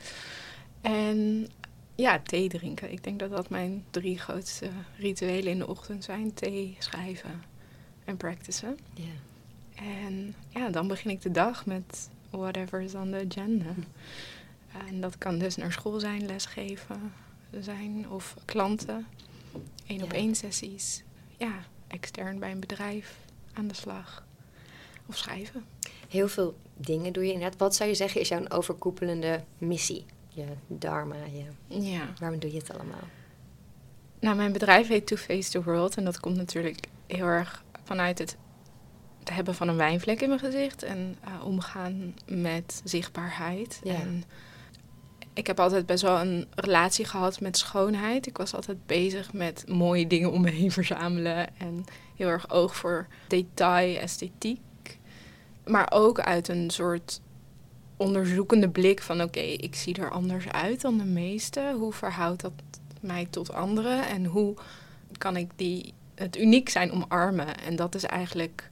En 0.81 1.49
ja, 1.95 2.21
thee 2.21 2.49
drinken. 2.49 2.93
Ik 2.93 3.05
denk 3.05 3.19
dat 3.19 3.31
dat 3.31 3.49
mijn 3.49 3.85
drie 3.91 4.19
grootste 4.19 4.69
rituelen 4.97 5.53
in 5.53 5.59
de 5.59 5.67
ochtend 5.67 6.05
zijn. 6.05 6.35
Thee, 6.35 6.77
schrijven 6.79 7.43
en 8.05 8.17
practicen. 8.17 8.79
Ja. 8.95 9.05
En 9.75 10.35
ja, 10.49 10.71
dan 10.71 10.89
begin 10.89 11.11
ik 11.11 11.23
de 11.23 11.31
dag 11.31 11.67
met 11.67 12.11
whatever 12.31 12.81
is 12.81 12.95
on 12.95 13.11
the 13.11 13.27
agenda. 13.29 13.75
En 14.89 15.01
dat 15.01 15.19
kan 15.19 15.39
dus 15.39 15.57
naar 15.57 15.73
school 15.73 16.01
zijn, 16.01 16.27
lesgeven 16.27 17.13
zijn 17.61 18.11
of 18.11 18.37
klanten. 18.45 19.07
één 19.87 20.03
op 20.03 20.13
Ja. 20.13 20.19
één 20.19 20.35
sessies. 20.35 21.03
Ja, 21.37 21.55
extern 21.91 22.39
bij 22.39 22.51
een 22.51 22.61
bedrijf 22.61 23.19
aan 23.53 23.69
de 23.69 23.75
slag. 23.75 24.27
Of 25.07 25.17
schrijven. 25.17 25.65
Heel 26.09 26.29
veel 26.29 26.57
dingen 26.77 27.13
doe 27.13 27.27
je 27.27 27.33
inderdaad. 27.33 27.59
Wat 27.59 27.75
zou 27.75 27.89
je 27.89 27.95
zeggen 27.95 28.21
is 28.21 28.29
jouw 28.29 28.49
overkoepelende 28.49 29.45
missie? 29.59 30.05
Je 30.29 30.47
dharma, 30.67 31.17
je... 31.33 31.81
Ja. 31.81 32.13
waarom 32.19 32.39
doe 32.39 32.53
je 32.53 32.59
het 32.59 32.73
allemaal? 32.73 33.09
Nou, 34.21 34.37
mijn 34.37 34.53
bedrijf 34.53 34.89
heet 34.89 35.07
To 35.07 35.17
Face 35.17 35.51
the 35.51 35.63
World. 35.63 35.97
En 35.97 36.05
dat 36.05 36.21
komt 36.21 36.37
natuurlijk 36.37 36.87
heel 37.07 37.27
erg 37.27 37.65
vanuit 37.85 38.19
het 38.19 38.37
hebben 39.25 39.55
van 39.55 39.69
een 39.69 39.77
wijnvlek 39.77 40.21
in 40.21 40.29
mijn 40.29 40.41
gezicht. 40.41 40.83
En 40.83 41.17
eh, 41.25 41.45
omgaan 41.45 42.15
met 42.27 42.81
zichtbaarheid. 42.85 43.81
Ja. 43.83 43.95
En 43.95 44.25
ik 45.33 45.47
heb 45.47 45.61
altijd 45.61 45.87
best 45.87 46.03
wel 46.03 46.21
een 46.21 46.47
relatie 46.55 47.05
gehad 47.05 47.41
met 47.41 47.57
schoonheid. 47.57 48.27
Ik 48.27 48.37
was 48.37 48.55
altijd 48.55 48.87
bezig 48.87 49.33
met 49.33 49.65
mooie 49.69 50.07
dingen 50.07 50.33
om 50.33 50.41
me 50.41 50.51
heen 50.51 50.73
verzamelen. 50.81 51.59
En 51.59 51.85
heel 52.17 52.29
erg 52.29 52.51
oog 52.51 52.77
voor 52.77 53.07
detail, 53.27 53.97
esthetiek. 53.99 54.61
Maar 55.67 55.87
ook 55.93 56.21
uit 56.21 56.49
een 56.49 56.71
soort 56.71 57.21
onderzoekende 57.97 58.69
blik 58.69 59.03
van... 59.03 59.23
oké, 59.23 59.41
ik 59.41 59.75
zie 59.75 59.95
er 59.95 60.11
anders 60.11 60.49
uit 60.49 60.81
dan 60.81 60.99
de 60.99 61.05
meesten. 61.05 61.75
Hoe 61.75 61.93
verhoudt 61.93 62.41
dat 62.41 62.53
mij 63.01 63.27
tot 63.31 63.53
anderen? 63.53 64.07
En 64.07 64.25
hoe 64.25 64.55
kan 65.19 65.37
ik 65.37 65.51
die, 65.57 65.95
het 66.15 66.39
uniek 66.39 66.69
zijn 66.69 66.93
omarmen? 66.93 67.59
En 67.59 67.77
dat 67.77 67.95
is 67.95 68.05
eigenlijk 68.05 68.69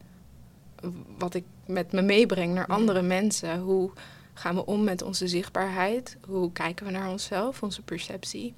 wat 1.19 1.35
ik 1.35 1.45
met 1.67 1.93
me 1.93 2.03
meebreng 2.03 2.55
naar 2.55 2.67
andere 2.67 3.03
mensen. 3.03 3.59
Hoe 3.61 3.91
gaan 4.39 4.55
we 4.55 4.67
om 4.67 4.85
met 4.85 5.03
onze 5.03 5.29
zichtbaarheid? 5.29 6.17
Hoe 6.27 6.53
kijken 6.53 6.87
we 6.87 6.93
naar 6.93 7.11
onszelf, 7.11 7.63
onze 7.63 7.83
perceptie? 7.83 8.55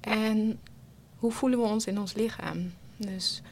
En 0.00 0.60
hoe 1.16 1.32
voelen 1.32 1.58
we 1.58 1.64
ons 1.64 1.86
in 1.86 1.98
ons 1.98 2.14
lichaam? 2.14 2.72
Dus 2.96 3.42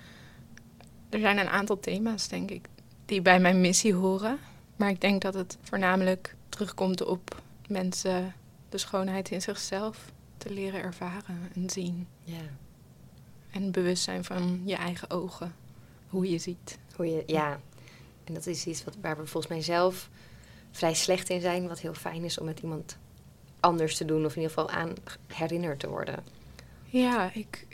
er 1.09 1.21
zijn 1.21 1.39
een 1.39 1.49
aantal 1.49 1.81
thema's, 1.81 2.29
denk 2.29 2.51
ik, 2.51 2.69
die 3.05 3.23
bij 3.23 3.41
mijn 3.41 3.61
missie 3.61 3.95
horen. 3.95 4.39
Maar 4.77 4.91
ik 4.91 5.01
denk 5.01 5.23
dat 5.23 5.35
het 5.35 5.59
voornamelijk 5.63 6.37
terugkomt 6.49 7.05
op 7.05 7.43
mensen 7.69 8.35
de 8.69 8.79
schoonheid 8.79 9.31
in 9.31 9.43
zichzelf 9.43 10.13
te 10.39 10.51
leren 10.51 10.83
ervaren 10.83 11.51
en 11.55 11.71
zien. 11.71 12.07
Ja. 12.25 12.43
En 13.51 13.71
bewust 13.71 14.03
zijn 14.03 14.25
van 14.25 14.63
je 14.65 14.77
eigen 14.77 15.11
ogen, 15.11 15.55
hoe 16.09 16.31
je 16.31 16.39
ziet. 16.39 16.79
Hoe 16.97 17.07
je, 17.07 17.23
ja. 17.27 17.61
En 18.25 18.35
dat 18.35 18.47
is 18.47 18.67
iets 18.67 18.85
wat, 18.85 18.97
waar 19.01 19.17
we 19.17 19.27
volgens 19.27 19.53
mij 19.53 19.63
zelf 19.63 20.11
vrij 20.77 20.95
slecht 20.95 21.29
in 21.29 21.41
zijn. 21.41 21.69
Wat 21.69 21.81
heel 21.81 21.95
fijn 21.95 22.25
is 22.25 22.39
om 22.39 22.47
met 22.47 22.61
iemand 22.61 22.99
anders 23.61 23.97
te 23.97 24.05
doen. 24.05 24.25
Of 24.25 24.37
in 24.37 24.43
ieder 24.43 24.57
geval 24.57 24.71
aan 24.71 24.93
herinnerd 25.27 25.81
te 25.81 25.89
worden. 25.89 26.25
Ja, 26.85 27.31
ik, 27.33 27.67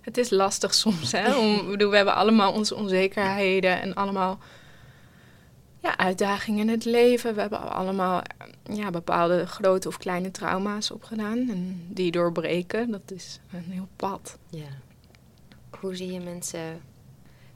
het 0.00 0.18
is 0.18 0.30
lastig 0.30 0.74
soms. 0.74 1.12
Hè? 1.12 1.36
Om, 1.36 1.66
bedoel, 1.66 1.90
we 1.90 1.96
hebben 1.96 2.14
allemaal 2.14 2.52
onze 2.52 2.74
onzekerheden 2.74 3.80
en 3.80 3.94
allemaal 3.94 4.38
ja, 5.80 5.96
uitdagingen 5.96 6.60
in 6.60 6.68
het 6.68 6.84
leven. 6.84 7.34
We 7.34 7.40
hebben 7.40 7.72
allemaal 7.72 8.22
ja, 8.62 8.90
bepaalde 8.90 9.46
grote 9.46 9.88
of 9.88 9.98
kleine 9.98 10.30
trauma's 10.30 10.90
opgedaan. 10.90 11.38
En 11.38 11.86
die 11.88 12.10
doorbreken, 12.10 12.90
dat 12.90 13.10
is 13.10 13.40
een 13.52 13.72
heel 13.72 13.88
pad. 13.96 14.38
Ja. 14.50 14.68
Hoe 15.80 15.96
zie 15.96 16.12
je 16.12 16.20
mensen 16.20 16.80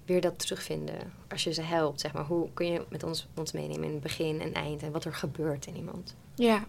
weer 0.09 0.21
dat 0.21 0.39
terugvinden 0.39 0.95
als 1.29 1.45
je 1.45 1.53
ze 1.53 1.63
helpt? 1.63 2.01
Zeg 2.01 2.13
maar. 2.13 2.25
Hoe 2.25 2.49
kun 2.55 2.73
je 2.73 2.85
met 2.89 3.03
ons, 3.03 3.27
ons 3.35 3.53
meenemen 3.53 3.85
in 3.85 3.93
het 3.93 4.03
begin 4.03 4.41
en 4.41 4.53
eind 4.55 4.83
en 4.83 4.93
wat 4.93 5.05
er 5.05 5.15
gebeurt 5.15 5.67
in 5.67 5.77
iemand? 5.77 6.15
Ja, 6.35 6.65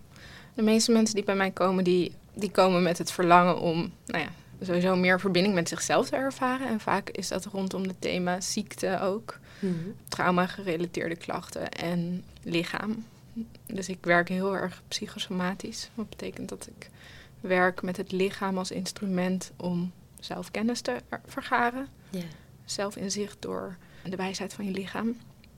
de 0.53 0.61
meeste 0.61 0.91
mensen 0.91 1.15
die 1.15 1.23
bij 1.23 1.35
mij 1.35 1.51
komen, 1.51 1.83
die, 1.83 2.11
die 2.33 2.51
komen 2.51 2.83
met 2.83 2.97
het 2.97 3.11
verlangen 3.11 3.59
om 3.59 3.91
nou 4.05 4.23
ja, 4.23 4.29
sowieso 4.61 4.95
meer 4.95 5.19
verbinding 5.19 5.55
met 5.55 5.69
zichzelf 5.69 6.09
te 6.09 6.15
ervaren. 6.15 6.67
En 6.67 6.79
vaak 6.79 7.09
is 7.09 7.27
dat 7.27 7.45
rondom 7.45 7.83
het 7.83 8.01
thema 8.01 8.41
ziekte 8.41 8.99
ook. 9.01 9.39
Mhm. 9.59 9.73
Trauma-gerelateerde 10.07 11.15
klachten 11.15 11.71
en 11.71 12.23
lichaam. 12.43 13.05
Dus 13.65 13.89
ik 13.89 13.97
werk 14.01 14.29
heel 14.29 14.55
erg 14.55 14.81
psychosomatisch. 14.87 15.89
Wat 15.93 16.09
betekent 16.09 16.49
dat 16.49 16.69
ik 16.77 16.89
werk 17.41 17.81
met 17.81 17.97
het 17.97 18.11
lichaam 18.11 18.57
als 18.57 18.71
instrument 18.71 19.51
om 19.57 19.91
zelfkennis 20.19 20.81
te 20.81 20.95
er- 21.09 21.21
vergaren. 21.25 21.87
Zelfinzicht 22.71 23.37
door 23.39 23.77
de 24.03 24.15
wijsheid 24.15 24.53
van 24.53 24.65
je 24.65 24.71
lichaam. 24.71 25.17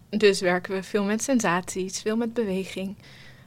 Dus 0.09 0.41
werken 0.41 0.73
we 0.73 0.83
veel 0.83 1.03
met 1.03 1.23
sensaties, 1.23 2.01
veel 2.01 2.17
met 2.17 2.33
beweging. 2.33 2.95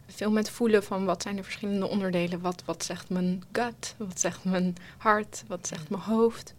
Veel 0.07 0.31
met 0.31 0.51
voelen 0.51 0.85
van 0.85 1.05
wat 1.05 1.23
zijn 1.23 1.37
de 1.37 1.43
verschillende 1.43 1.87
onderdelen. 1.87 2.41
Wat, 2.41 2.63
wat 2.65 2.85
zegt 2.85 3.09
mijn 3.09 3.43
gut, 3.53 3.95
wat 3.99 4.21
zegt 4.21 4.45
mijn 4.45 4.77
hart, 4.97 5.45
wat 5.47 5.67
zegt 5.67 5.91
mijn 5.91 6.03
hoofd. 6.03 6.55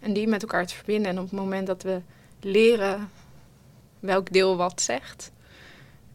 En 0.00 0.12
die 0.12 0.28
met 0.28 0.42
elkaar 0.42 0.66
te 0.66 0.74
verbinden. 0.74 1.10
En 1.10 1.18
op 1.18 1.24
het 1.24 1.38
moment 1.38 1.66
dat 1.66 1.82
we 1.82 2.00
leren 2.40 3.10
welk 4.00 4.32
deel 4.32 4.56
wat 4.56 4.80
zegt... 4.80 5.30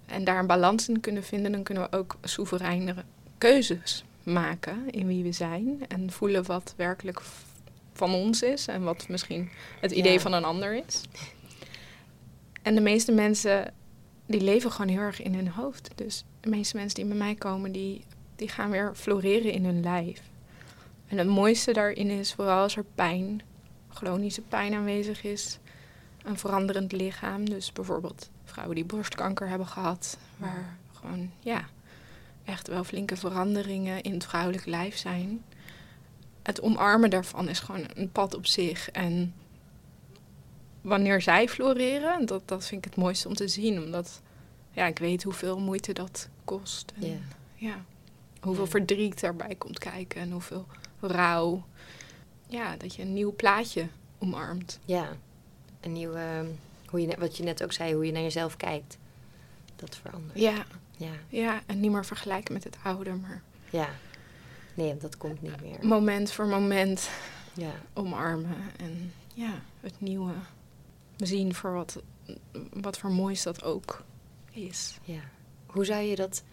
en 0.05 0.23
daar 0.23 0.39
een 0.39 0.47
balans 0.47 0.89
in 0.89 0.99
kunnen 0.99 1.23
vinden... 1.23 1.51
dan 1.51 1.63
kunnen 1.63 1.89
we 1.89 1.97
ook 1.97 2.17
soevereinere 2.23 3.03
keuzes 3.37 4.03
maken 4.23 4.89
in 4.89 5.07
wie 5.07 5.23
we 5.23 5.31
zijn. 5.31 5.83
En 5.87 6.11
voelen 6.11 6.43
wat 6.45 6.73
werkelijk 6.77 7.21
van 8.07 8.13
ons 8.13 8.41
is... 8.41 8.67
en 8.67 8.83
wat 8.83 9.07
misschien 9.07 9.49
het 9.79 9.91
idee 9.91 10.13
Ja. 10.13 10.19
van 10.19 10.33
een 10.33 10.43
ander 10.43 10.83
is. 10.87 11.01
En 12.61 12.75
de 12.75 12.81
meeste 12.81 13.11
mensen 13.11 13.73
die 14.25 14.41
leven 14.41 14.71
gewoon 14.71 14.91
heel 14.91 15.01
erg 15.01 15.21
in 15.21 15.33
hun 15.35 15.47
hoofd. 15.49 15.89
Dus 15.95 16.23
de 16.39 16.49
meeste 16.49 16.77
mensen 16.77 16.95
die 16.95 17.05
bij 17.05 17.17
mij 17.17 17.35
komen, 17.35 17.71
die, 17.71 18.03
die 18.35 18.47
gaan 18.49 18.69
weer 18.69 18.91
floreren 18.95 19.51
in 19.51 19.65
hun 19.65 19.81
lijf. 19.81 20.21
En 21.07 21.17
het 21.17 21.27
mooiste 21.27 21.73
daarin 21.73 22.09
is 22.09 22.33
vooral 22.33 22.61
als 22.61 22.75
er 22.75 22.85
pijn, 22.95 23.41
chronische 23.89 24.41
pijn 24.41 24.73
aanwezig 24.73 25.23
is, 25.23 25.59
een 26.23 26.37
veranderend 26.37 26.91
lichaam. 26.91 27.49
Dus 27.49 27.73
bijvoorbeeld 27.73 28.29
vrouwen 28.45 28.75
die 28.75 28.85
borstkanker 28.85 29.47
hebben 29.47 29.67
gehad, 29.67 30.17
waar 30.37 30.77
gewoon 30.93 31.31
ja, 31.39 31.65
echt 32.45 32.67
wel 32.67 32.83
flinke 32.83 33.15
veranderingen 33.17 34.01
in 34.01 34.13
het 34.13 34.25
vrouwelijk 34.25 34.65
lijf 34.65 34.97
zijn. 34.97 35.43
Het 36.43 36.61
omarmen 36.61 37.09
daarvan 37.09 37.49
is 37.49 37.59
gewoon 37.59 37.85
een 37.93 38.11
pad 38.11 38.35
op 38.35 38.45
zich. 38.45 38.89
En 38.91 39.33
wanneer 40.81 41.21
zij 41.21 41.47
floreren, 41.47 42.25
dat, 42.25 42.41
dat 42.47 42.65
vind 42.67 42.85
ik 42.85 42.91
het 42.91 43.03
mooiste 43.03 43.27
om 43.27 43.33
te 43.33 43.47
zien. 43.47 43.83
Omdat 43.83 44.21
ja, 44.71 44.85
ik 44.85 44.99
weet 44.99 45.23
hoeveel 45.23 45.59
moeite 45.59 45.93
dat 45.93 46.29
kost. 46.45 46.93
En, 47.01 47.07
Ja. 47.09 47.17
ja, 47.55 47.75
hoeveel 48.41 48.67
verdriet 48.67 49.19
daarbij 49.19 49.55
komt 49.55 49.79
kijken 49.79 50.21
en 50.21 50.31
hoeveel 50.31 50.65
rouw. 50.99 51.63
Ja, 52.47 52.75
dat 52.77 52.95
je 52.95 53.01
een 53.01 53.13
nieuw 53.13 53.35
plaatje 53.35 53.87
omarmt. 54.19 54.79
Ja. 54.85 55.09
Een 55.79 55.91
nieuwe, 55.93 56.45
hoe 56.89 57.01
je, 57.01 57.15
wat 57.19 57.37
je 57.37 57.43
net 57.43 57.63
ook 57.63 57.71
zei, 57.73 57.93
hoe 57.93 58.05
je 58.05 58.11
naar 58.11 58.21
jezelf 58.21 58.57
kijkt. 58.57 58.97
Dat 59.75 59.95
verandert. 59.95 60.39
Ja, 60.39 60.65
Ja. 60.97 61.11
ja, 61.29 61.61
en 61.65 61.79
niet 61.79 61.91
meer 61.91 62.05
vergelijken 62.05 62.53
met 62.53 62.63
het 62.63 62.77
oude, 62.83 63.13
maar 63.13 63.41
Ja. 63.69 63.89
Nee, 64.73 64.97
dat 64.97 65.17
komt 65.17 65.41
niet 65.41 65.61
meer. 65.61 65.77
moment 65.87 66.31
voor 66.31 66.45
moment 66.47 67.09
Ja. 67.53 67.71
omarmen. 67.93 68.55
En 68.77 69.13
ja, 69.33 69.61
het 69.79 69.93
nieuwe 70.01 70.33
zien 71.17 71.53
voor 71.55 71.73
wat, 71.73 72.01
wat 72.73 72.97
voor 72.97 73.11
moois 73.11 73.43
dat 73.43 73.63
ook 73.63 74.03
is. 74.51 74.97
Ja. 75.03 75.19
Hoe 75.65 75.85
zou 75.85 76.01
je 76.01 76.15
dat 76.15 76.43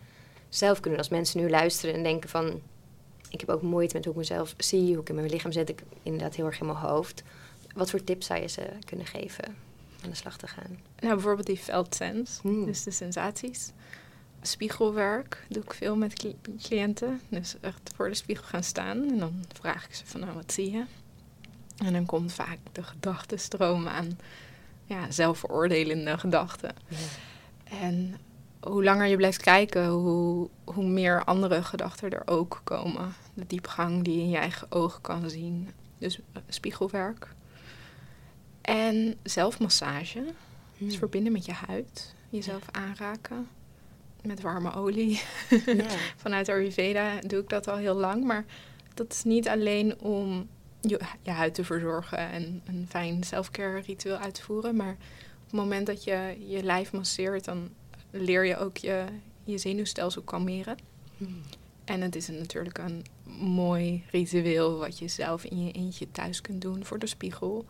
zelf 0.49 0.81
kunnen 0.81 0.99
als 0.99 1.09
mensen 1.09 1.41
nu 1.41 1.51
luisteren 1.51 1.95
en 1.95 2.03
denken 2.03 2.29
van... 2.29 2.61
Ik 3.31 3.41
heb 3.41 3.49
ook 3.49 3.63
moeite 3.63 3.95
met 3.95 4.05
hoe 4.05 4.13
ik 4.13 4.19
mezelf 4.19 4.55
zie, 4.57 4.93
hoe 4.93 5.03
ik 5.03 5.09
in 5.09 5.15
mijn 5.15 5.31
lichaam 5.31 5.53
zit. 5.53 5.69
Ik 5.69 5.83
inderdaad 6.03 6.35
heel 6.35 6.47
erg 6.47 6.61
in 6.61 6.67
mijn 6.67 6.79
hoofd. 6.79 7.23
Wat 7.75 7.91
voor 7.91 8.05
tips 8.05 8.27
zou 8.27 8.41
je 8.41 8.47
ze 8.49 8.69
kunnen 8.85 9.07
geven 9.07 9.45
aan 10.05 10.11
de 10.11 10.17
slag 10.17 10.37
te 10.37 10.47
gaan? 10.47 10.79
Nou, 11.01 11.15
bijvoorbeeld 11.15 11.47
die 11.47 11.57
felt 11.57 11.95
sense, 11.95 12.41
Hmm. 12.41 12.65
dus 12.65 12.83
de 12.83 12.91
sensaties. 12.91 13.71
Spiegelwerk 14.49 15.45
doe 15.49 15.63
ik 15.63 15.73
veel 15.73 15.97
met 15.97 16.13
cli- 16.13 16.37
cliënten. 16.63 17.21
Dus 17.29 17.57
echt 17.61 17.91
voor 17.97 18.09
de 18.09 18.15
spiegel 18.15 18.45
gaan 18.45 18.63
staan 18.63 18.97
en 19.11 19.19
dan 19.19 19.45
vraag 19.53 19.85
ik 19.85 19.95
ze 19.95 20.07
van, 20.07 20.21
nou, 20.21 20.33
wat 20.35 20.53
zie 20.53 20.71
je? 20.71 20.85
En 21.77 21.93
dan 21.93 22.07
komt 22.07 22.33
vaak 22.33 22.59
de 22.73 22.83
gedachtenstroom 22.83 23.89
aan 23.89 24.19
ja, 24.85 25.11
zelfveroordelende 25.11 26.19
gedachten. 26.19 26.75
Ja. 26.89 26.97
En 27.81 28.17
hoe 28.61 28.85
langer 28.85 29.07
je 29.07 29.17
blijft 29.17 29.41
kijken, 29.43 29.87
hoe, 29.89 30.49
hoe 30.65 30.85
meer 30.87 31.25
andere 31.25 31.63
gedachten 31.63 32.11
er 32.11 32.23
ook 32.27 32.61
komen. 32.65 33.13
De 33.35 33.47
diepgang 33.47 34.05
die 34.05 34.17
je 34.17 34.23
in 34.23 34.31
je 34.31 34.37
eigen 34.37 34.73
ogen 34.73 35.01
kan 35.01 35.31
zien. 35.31 35.71
Dus 35.99 36.19
eh, 36.33 36.43
spiegelwerk. 36.49 37.29
En 38.61 39.15
zelfmassage. 39.23 40.25
Dus 40.25 40.89
Hmm. 40.89 40.99
verbinden 40.99 41.33
met 41.33 41.45
je 41.45 41.53
huid. 41.53 42.15
Jezelf 42.31 42.63
aanraken. 42.71 43.49
Met 44.23 44.41
warme 44.41 44.75
olie. 44.75 45.21
Vanuit 46.17 46.49
Ayurveda 46.49 47.21
doe 47.21 47.41
ik 47.41 47.49
dat 47.49 47.69
al 47.69 47.77
heel 47.77 47.95
lang. 47.95 48.25
Maar 48.25 48.45
dat 48.95 49.13
is 49.13 49.25
niet 49.25 49.49
alleen 49.49 50.01
om 50.01 50.49
je, 50.81 51.01
je 51.23 51.31
huid 51.31 51.55
te 51.55 51.65
verzorgen 51.65 52.19
en 52.19 52.63
een 52.67 52.87
fijn 52.89 53.25
selfcare 53.25 53.81
ritueel 53.81 54.17
uit 54.17 54.35
te 54.35 54.43
voeren. 54.43 54.77
Maar 54.77 54.93
op 54.93 55.45
het 55.45 55.53
moment 55.53 55.87
dat 55.87 56.05
je 56.05 56.37
je 56.47 56.63
lijf 56.63 56.93
masseert, 56.93 57.45
dan 57.45 57.69
leer 58.11 58.47
je 58.47 58.57
ook 58.57 58.77
je, 58.77 59.05
je 59.45 59.59
zenuwstelsel 59.59 60.23
kalmeren. 60.23 60.77
Hmm. 61.17 61.43
En 61.85 62.01
het 62.01 62.17
is 62.17 62.29
een, 62.29 62.39
natuurlijk 62.39 62.79
een 62.79 63.05
mooi 63.41 64.05
ritueel 64.11 64.79
wat 64.79 64.99
je 64.99 65.09
zelf 65.09 65.45
in 65.45 65.67
je 65.67 65.73
eentje 65.73 66.11
thuis 66.11 66.41
kunt 66.41 66.63
doen 66.63 66.85
voor 66.85 66.99
de 66.99 67.07
spiegel. 67.07 67.65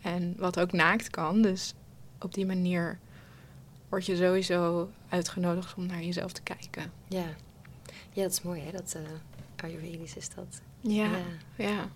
En 0.00 0.34
wat 0.36 0.60
ook 0.60 0.72
naakt 0.72 1.10
kan. 1.10 1.42
Dus 1.42 1.74
op 2.20 2.34
die 2.34 2.46
manier 2.46 2.98
word 3.88 4.06
je 4.06 4.16
sowieso 4.16 4.90
uitgenodigd 5.08 5.74
om 5.76 5.86
naar 5.86 6.02
jezelf 6.02 6.32
te 6.32 6.42
kijken. 6.42 6.92
Ja. 7.08 7.26
Ja, 8.12 8.22
dat 8.22 8.32
is 8.32 8.42
mooi 8.42 8.60
hè, 8.60 8.72
dat 8.72 8.94
eh 8.96 9.64
Ayurvedisch 9.64 10.16
is 10.16 10.28
dat. 10.28 10.60
Ja, 10.80 11.10
ja. 11.56 11.90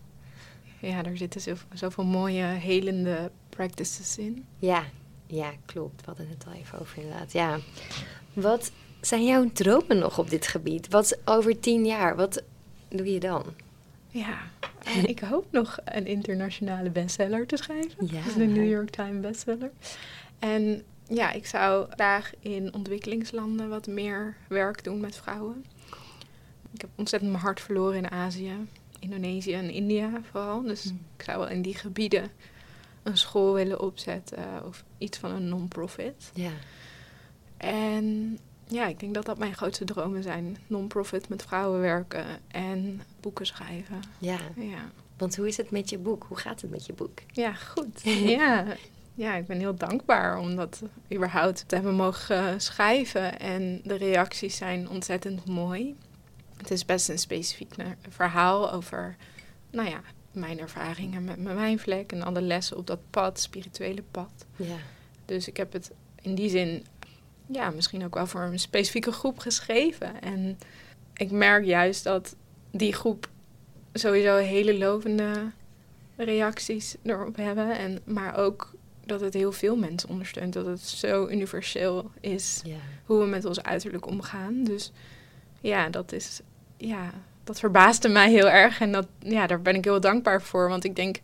Ja, 0.81 1.03
daar 1.03 1.17
zitten 1.17 1.41
zoveel, 1.41 1.69
zoveel 1.75 2.05
mooie 2.05 2.43
helende 2.43 3.31
practices 3.49 4.19
in. 4.19 4.47
Ja, 4.59 4.85
ja, 5.27 5.53
klopt. 5.67 6.01
We 6.01 6.07
hadden 6.07 6.29
het 6.29 6.47
al 6.47 6.53
even 6.53 6.79
over 6.79 7.03
inderdaad. 7.03 7.33
Ja. 7.33 7.59
Wat 8.33 8.73
zijn 9.01 9.25
jouw 9.25 9.51
dromen 9.53 9.99
nog 9.99 10.19
op 10.19 10.31
dit 10.31 10.47
gebied? 10.47 10.89
Wat 10.89 11.19
over 11.25 11.61
tien 11.61 11.87
jaar, 11.87 12.17
wat 12.17 12.43
doe 12.89 13.13
je 13.13 13.21
dan? 13.21 13.45
Ja, 14.09 14.39
en 14.85 15.09
ik 15.09 15.21
hoop 15.21 15.47
nog 15.51 15.79
een 15.85 16.07
internationale 16.07 16.91
bestseller 16.91 17.47
te 17.47 17.57
schrijven. 17.57 18.07
Ja. 18.07 18.23
Dus 18.25 18.35
de 18.35 18.47
New 18.47 18.71
York 18.71 18.91
Times 18.91 19.21
bestseller. 19.21 19.71
En 20.39 20.83
ja, 21.11 21.33
ik 21.33 21.47
zou 21.47 21.87
graag 21.91 22.31
in 22.41 22.75
ontwikkelingslanden 22.75 23.69
wat 23.69 23.87
meer 23.87 24.37
werk 24.49 24.85
doen 24.85 25.01
met 25.01 25.17
vrouwen. 25.17 25.65
Ik 26.73 26.81
heb 26.81 26.91
ontzettend 26.97 27.31
mijn 27.33 27.43
hart 27.45 27.61
verloren 27.61 27.97
in 27.97 28.11
Azië, 28.11 28.53
Indonesië 28.99 29.53
en 29.53 29.71
India 29.71 30.11
vooral. 30.31 30.63
Dus 30.63 30.85
Hmm. 30.85 31.01
ik 31.17 31.23
zou 31.25 31.39
wel 31.39 31.49
in 31.49 31.63
die 31.63 31.75
gebieden 31.75 32.31
een 33.03 33.17
school 33.19 33.53
willen 33.55 33.81
opzetten 33.81 34.65
of 34.67 34.85
iets 34.99 35.19
van 35.19 35.31
een 35.31 35.49
non-profit. 35.49 36.31
Ja. 36.35 36.51
En 37.57 38.39
ja, 38.67 38.87
ik 38.87 39.01
denk 39.01 39.15
dat 39.15 39.25
dat 39.27 39.39
mijn 39.39 39.55
grootste 39.55 39.85
dromen 39.85 40.23
zijn. 40.23 40.57
Non-profit 40.67 41.29
met 41.29 41.43
vrouwen 41.43 41.81
werken 41.81 42.25
en 42.49 43.03
boeken 43.21 43.47
schrijven. 43.47 44.01
Ja, 44.19 44.39
Ja, 44.57 44.91
want 45.19 45.37
hoe 45.37 45.47
is 45.49 45.57
het 45.57 45.71
met 45.71 45.91
je 45.91 45.99
boek? 45.99 46.25
Hoe 46.29 46.37
gaat 46.37 46.61
het 46.61 46.71
met 46.71 46.87
je 46.87 46.93
boek? 46.93 47.19
ja 47.33 47.53
goed. 47.55 48.01
ja. 48.39 48.65
Ja, 49.21 49.35
ik 49.35 49.47
ben 49.47 49.59
heel 49.59 49.75
dankbaar 49.75 50.39
om 50.39 50.57
dat 50.57 50.83
überhaupt 51.15 51.65
te 51.69 51.75
hebben 51.75 51.95
mogen 51.95 52.61
schrijven. 52.61 53.39
En 53.39 53.81
de 53.85 53.95
reacties 53.95 54.57
zijn 54.57 54.89
ontzettend 54.89 55.47
mooi. 55.47 55.97
Het 56.57 56.71
is 56.71 56.85
best 56.85 57.09
een 57.09 57.19
specifiek 57.19 57.77
na- 57.77 57.95
verhaal 58.09 58.73
over, 58.73 59.17
nou 59.71 59.89
ja, 59.89 60.01
mijn 60.33 60.59
ervaringen 60.61 61.25
met 61.25 61.39
mijn 61.39 61.57
wijnvlek 61.57 62.13
en 62.13 62.23
alle 62.23 62.41
lessen 62.41 62.77
op 62.77 62.87
dat 62.87 62.99
pad, 63.11 63.41
spirituele 63.41 64.03
pad. 64.11 64.47
Ja, 64.57 64.77
Dus 65.25 65.49
ik 65.49 65.57
heb 65.57 65.73
het 65.73 65.91
in 66.23 66.35
die 66.35 66.49
zin, 66.51 66.87
ja, 67.47 67.71
misschien 67.71 68.05
ook 68.05 68.15
wel 68.15 68.27
voor 68.27 68.41
een 68.43 68.59
specifieke 68.59 69.13
groep 69.13 69.39
geschreven. 69.39 70.21
En 70.23 70.59
ik 71.15 71.31
merk 71.31 71.65
juist 71.65 72.05
dat 72.05 72.37
die 72.71 72.93
groep 72.93 73.29
sowieso 73.93 74.37
hele 74.37 74.79
lovende 74.79 75.51
reacties 76.17 76.97
erop 77.03 77.37
hebben. 77.37 77.79
En, 77.79 78.01
maar 78.05 78.37
ook 78.37 78.73
dat 79.11 79.21
het 79.21 79.35
heel 79.35 79.53
veel 79.53 79.77
mensen 79.77 80.09
ondersteunt. 80.09 80.53
Dat 80.53 80.67
het 80.67 80.81
zo 80.81 81.29
universeel 81.29 82.11
is 82.21 82.63
hoe 83.05 83.19
we 83.21 83.27
met 83.27 83.45
ons 83.45 83.63
uiterlijk 83.63 84.07
omgaan. 84.07 84.65
Dus 84.65 84.93
ja, 85.61 85.89
dat 85.89 86.13
is, 86.13 86.41
ja, 86.77 87.11
dat 87.45 87.59
verbaasde 87.61 88.09
mij 88.09 88.31
heel 88.31 88.49
erg. 88.51 88.81
En 88.81 88.93
dat, 88.93 89.07
ja, 89.19 89.47
daar 89.47 89.63
ben 89.63 89.75
ik 89.75 89.85
heel 89.85 90.01
dankbaar 90.01 90.43
voor. 90.43 90.69
Want 90.69 90.85
ik 90.85 90.97
denk, 90.97 91.21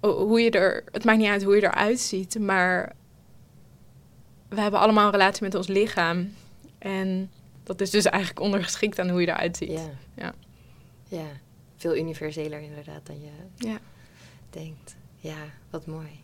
o- 0.00 0.26
hoe 0.26 0.40
je 0.40 0.50
er, 0.50 0.84
het 0.92 1.04
maakt 1.04 1.18
niet 1.18 1.28
uit 1.28 1.42
hoe 1.42 1.54
je 1.56 1.62
eruit 1.62 2.00
ziet, 2.00 2.38
maar 2.38 2.92
we 4.48 4.60
hebben 4.60 4.80
allemaal 4.80 5.04
een 5.06 5.12
relatie 5.12 5.42
met 5.42 5.54
ons 5.54 5.66
lichaam. 5.66 6.32
En 6.78 7.30
dat 7.64 7.80
is 7.80 7.90
dus 7.90 8.04
eigenlijk 8.04 8.40
ondergeschikt 8.40 8.98
aan 8.98 9.08
hoe 9.10 9.20
je 9.20 9.26
eruit 9.26 9.56
ziet. 9.56 9.70
Ja. 9.70 9.90
Ja. 10.14 10.34
Ja, 11.08 11.26
veel 11.76 11.96
universeler 11.96 12.60
inderdaad 12.60 13.06
dan 13.06 13.20
je 13.20 13.30
Ja. 13.68 13.78
denkt. 14.50 14.96
Ja, 15.16 15.36
wat 15.70 15.86
mooi. 15.86 16.20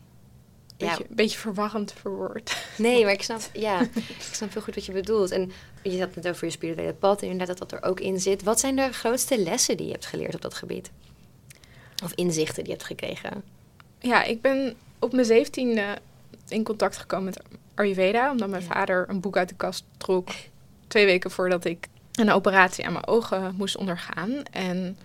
Beetje, 0.88 1.06
beetje 1.08 1.38
verwarrend 1.38 1.92
verwoord. 2.00 2.56
Nee, 2.78 3.02
maar 3.04 3.12
ik 3.12 3.22
snap, 3.22 3.40
ja, 3.52 3.80
ik 3.80 4.28
snap 4.32 4.52
heel 4.52 4.62
goed 4.62 4.74
wat 4.74 4.86
je 4.86 4.92
bedoelt. 4.92 5.30
En 5.30 5.52
je 5.82 5.98
had 6.00 6.14
het 6.14 6.28
over 6.28 6.44
je 6.44 6.50
spirituele 6.52 6.92
pad 6.94 7.22
en 7.22 7.28
inderdaad 7.28 7.58
dat 7.58 7.70
dat 7.70 7.80
er 7.82 7.88
ook 7.88 8.00
in 8.00 8.20
zit. 8.20 8.42
Wat 8.42 8.60
zijn 8.60 8.76
de 8.76 8.92
grootste 8.92 9.38
lessen 9.42 9.76
die 9.76 9.86
je 9.86 9.92
hebt 9.92 10.06
geleerd 10.06 10.34
op 10.34 10.40
dat 10.40 10.54
gebied? 10.54 10.90
Of 12.04 12.12
inzichten 12.14 12.54
die 12.64 12.72
je 12.72 12.78
hebt 12.78 12.84
gekregen? 12.86 13.42
Ja, 13.98 14.22
ik 14.22 14.40
ben 14.40 14.76
op 14.98 15.12
mijn 15.12 15.26
zeventiende 15.26 15.98
in 16.48 16.64
contact 16.64 16.96
gekomen 16.96 17.24
met 17.24 17.42
Ayurveda. 17.74 18.30
Omdat 18.30 18.48
mijn 18.48 18.62
Ja. 18.62 18.68
vader 18.68 19.04
een 19.08 19.20
boek 19.20 19.36
uit 19.36 19.48
de 19.48 19.54
kast 19.54 19.84
trok. 19.96 20.28
Twee 20.86 21.04
weken 21.04 21.30
voordat 21.30 21.64
ik 21.64 21.86
een 22.12 22.30
operatie 22.30 22.86
aan 22.86 22.92
mijn 22.92 23.06
ogen 23.06 23.54
moest 23.56 23.76
ondergaan. 23.76 24.42
En 24.50 24.96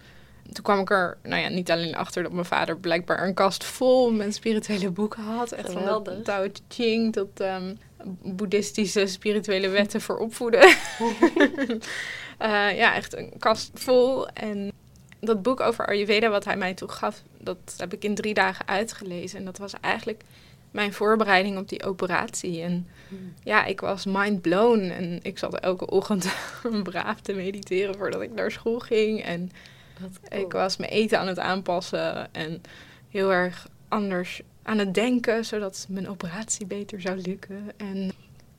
toen 0.51 0.63
kwam 0.63 0.79
ik 0.79 0.89
er 0.89 1.17
nou 1.23 1.41
ja, 1.41 1.47
niet 1.49 1.71
alleen 1.71 1.95
achter 1.95 2.23
dat 2.23 2.31
mijn 2.31 2.45
vader 2.45 2.77
blijkbaar 2.77 3.27
een 3.27 3.33
kast 3.33 3.63
vol 3.63 4.11
met 4.11 4.35
spirituele 4.35 4.89
boeken 4.89 5.23
had. 5.23 5.51
Echt 5.51 5.71
van 5.71 6.03
Tao 6.23 6.51
Te 6.51 6.61
Ching 6.67 7.13
tot 7.13 7.39
ehm, 7.39 7.73
boeddhistische 8.21 9.07
spirituele 9.07 9.69
wetten 9.69 10.01
voor 10.01 10.17
opvoeden. 10.17 10.69
Eh, 12.37 12.77
ja, 12.77 12.95
echt 12.95 13.17
een 13.17 13.33
kast 13.39 13.71
vol. 13.73 14.27
En 14.27 14.71
dat 15.19 15.41
boek 15.41 15.59
over 15.59 15.87
Ayurveda 15.87 16.29
wat 16.29 16.45
hij 16.45 16.57
mij 16.57 16.73
toen 16.73 16.89
gaf, 16.89 17.21
dat 17.37 17.57
heb 17.77 17.93
ik 17.93 18.03
in 18.03 18.15
drie 18.15 18.33
dagen 18.33 18.67
uitgelezen. 18.67 19.39
En 19.39 19.45
dat 19.45 19.57
was 19.57 19.73
eigenlijk 19.81 20.23
mijn 20.71 20.93
voorbereiding 20.93 21.57
op 21.57 21.69
die 21.69 21.83
operatie. 21.83 22.61
En 22.61 22.87
ja, 23.43 23.65
ik 23.65 23.79
was 23.79 24.05
mind 24.05 24.41
blown. 24.41 24.79
En 24.79 25.19
ik 25.21 25.37
zat 25.37 25.59
elke 25.59 25.87
ochtend 25.87 26.27
braaf 26.83 27.21
te 27.21 27.33
mediteren 27.33 27.95
voordat 27.95 28.21
ik 28.21 28.33
naar 28.33 28.51
school 28.51 28.79
ging. 28.79 29.23
En 29.23 29.51
ik 30.29 30.51
was 30.51 30.77
mijn 30.77 30.91
eten 30.91 31.19
aan 31.19 31.27
het 31.27 31.39
aanpassen 31.39 32.33
en 32.33 32.61
heel 33.09 33.31
erg 33.31 33.67
anders 33.87 34.41
aan 34.63 34.77
het 34.77 34.93
denken, 34.93 35.45
zodat 35.45 35.85
mijn 35.89 36.09
operatie 36.09 36.65
beter 36.65 37.01
zou 37.01 37.17
lukken. 37.17 37.71
En 37.77 38.11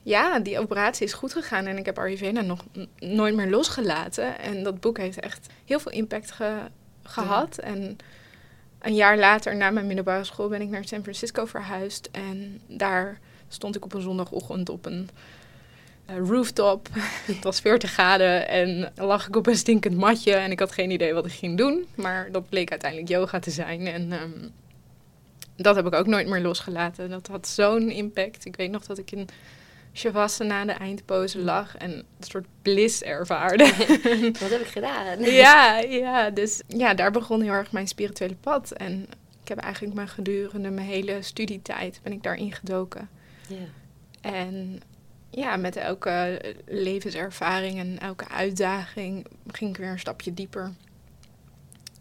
ja, 0.02 0.38
die 0.40 0.58
operatie 0.58 1.06
is 1.06 1.12
goed 1.12 1.32
gegaan 1.32 1.66
en 1.66 1.78
ik 1.78 1.86
heb 1.86 1.98
Ayurveda 1.98 2.40
nog 2.40 2.64
nooit 2.98 3.34
meer 3.34 3.50
losgelaten. 3.50 4.38
En 4.38 4.62
dat 4.62 4.80
boek 4.80 4.98
heeft 4.98 5.20
echt 5.20 5.46
heel 5.64 5.80
veel 5.80 5.92
impact 5.92 6.30
ge- 6.30 6.68
gehad. 7.02 7.58
En 7.58 7.96
een 8.78 8.94
jaar 8.94 9.18
later, 9.18 9.56
na 9.56 9.70
mijn 9.70 9.86
middelbare 9.86 10.24
school, 10.24 10.48
ben 10.48 10.60
ik 10.60 10.68
naar 10.68 10.84
San 10.84 11.02
Francisco 11.02 11.44
verhuisd. 11.44 12.08
En 12.12 12.60
daar 12.66 13.18
stond 13.48 13.76
ik 13.76 13.84
op 13.84 13.94
een 13.94 14.00
zondagochtend 14.00 14.68
op 14.68 14.86
een 14.86 15.08
rooftop. 16.16 16.88
Het 17.32 17.44
was 17.44 17.60
40 17.60 17.90
graden 17.90 18.48
en 18.48 18.92
lag 18.94 19.28
ik 19.28 19.36
op 19.36 19.46
een 19.46 19.56
stinkend 19.56 19.96
matje. 19.96 20.34
En 20.34 20.50
ik 20.50 20.58
had 20.58 20.72
geen 20.72 20.90
idee 20.90 21.12
wat 21.12 21.26
ik 21.26 21.32
ging 21.32 21.56
doen. 21.56 21.86
Maar 21.94 22.32
dat 22.32 22.48
bleek 22.48 22.70
uiteindelijk 22.70 23.10
yoga 23.10 23.38
te 23.38 23.50
zijn. 23.50 23.86
En 23.86 24.12
ehm, 24.12 24.48
dat 25.56 25.76
heb 25.76 25.86
ik 25.86 25.94
ook 25.94 26.06
nooit 26.06 26.28
meer 26.28 26.40
losgelaten. 26.40 27.10
Dat 27.10 27.26
had 27.26 27.48
zo'n 27.48 27.90
impact. 27.90 28.44
Ik 28.44 28.56
weet 28.56 28.70
nog 28.70 28.86
dat 28.86 28.98
ik 28.98 29.10
in 29.10 29.28
Shavasana, 29.94 30.64
de 30.64 30.72
eindpose, 30.72 31.38
lag 31.38 31.76
en 31.76 31.90
een 31.90 32.04
soort 32.18 32.46
bliss 32.62 33.02
ervaarde. 33.02 33.64
Wat 34.40 34.50
heb 34.50 34.60
ik 34.60 34.66
gedaan? 34.66 35.20
ja, 35.44 35.78
ja, 35.78 36.30
dus 36.30 36.62
ja, 36.66 36.94
daar 36.94 37.10
begon 37.10 37.42
heel 37.42 37.52
erg 37.52 37.72
mijn 37.72 37.88
spirituele 37.88 38.34
pad. 38.34 38.70
En 38.70 39.06
ik 39.42 39.48
heb 39.48 39.58
eigenlijk 39.58 39.94
mijn 39.94 40.08
gedurende 40.08 40.70
mijn 40.70 40.86
hele 40.86 41.22
studietijd 41.22 42.00
ben 42.02 42.12
ik 42.12 42.22
daarin 42.22 42.52
gedoken. 42.52 43.08
Ja. 43.48 43.56
En 44.20 44.80
ja, 45.30 45.56
met 45.56 45.76
elke 45.76 46.40
levenservaring 46.66 47.78
en 47.78 47.98
elke 47.98 48.28
uitdaging 48.28 49.26
ging 49.46 49.70
ik 49.70 49.76
weer 49.76 49.90
een 49.90 49.98
stapje 49.98 50.34
dieper. 50.34 50.72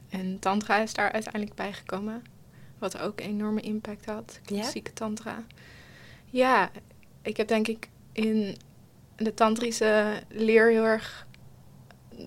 En 0.10 0.40
tantra 0.40 0.78
is 0.78 0.94
daar 0.94 1.12
uiteindelijk 1.12 1.56
bij 1.56 1.74
gekomen. 1.74 2.24
Wat 2.78 3.00
ook 3.00 3.20
een 3.20 3.26
enorme 3.26 3.62
impact 3.62 4.06
had. 4.06 4.40
Ja? 4.44 4.60
Klassieke 4.60 4.94
tantra. 4.94 5.44
Ja, 6.26 6.72
ik 7.22 7.38
heb 7.38 7.48
denk 7.48 7.68
ik 7.68 7.90
in 8.12 8.58
de 9.16 9.34
tantrische 9.34 10.22
leer 10.30 10.70
heel 10.70 10.84
erg 10.84 11.28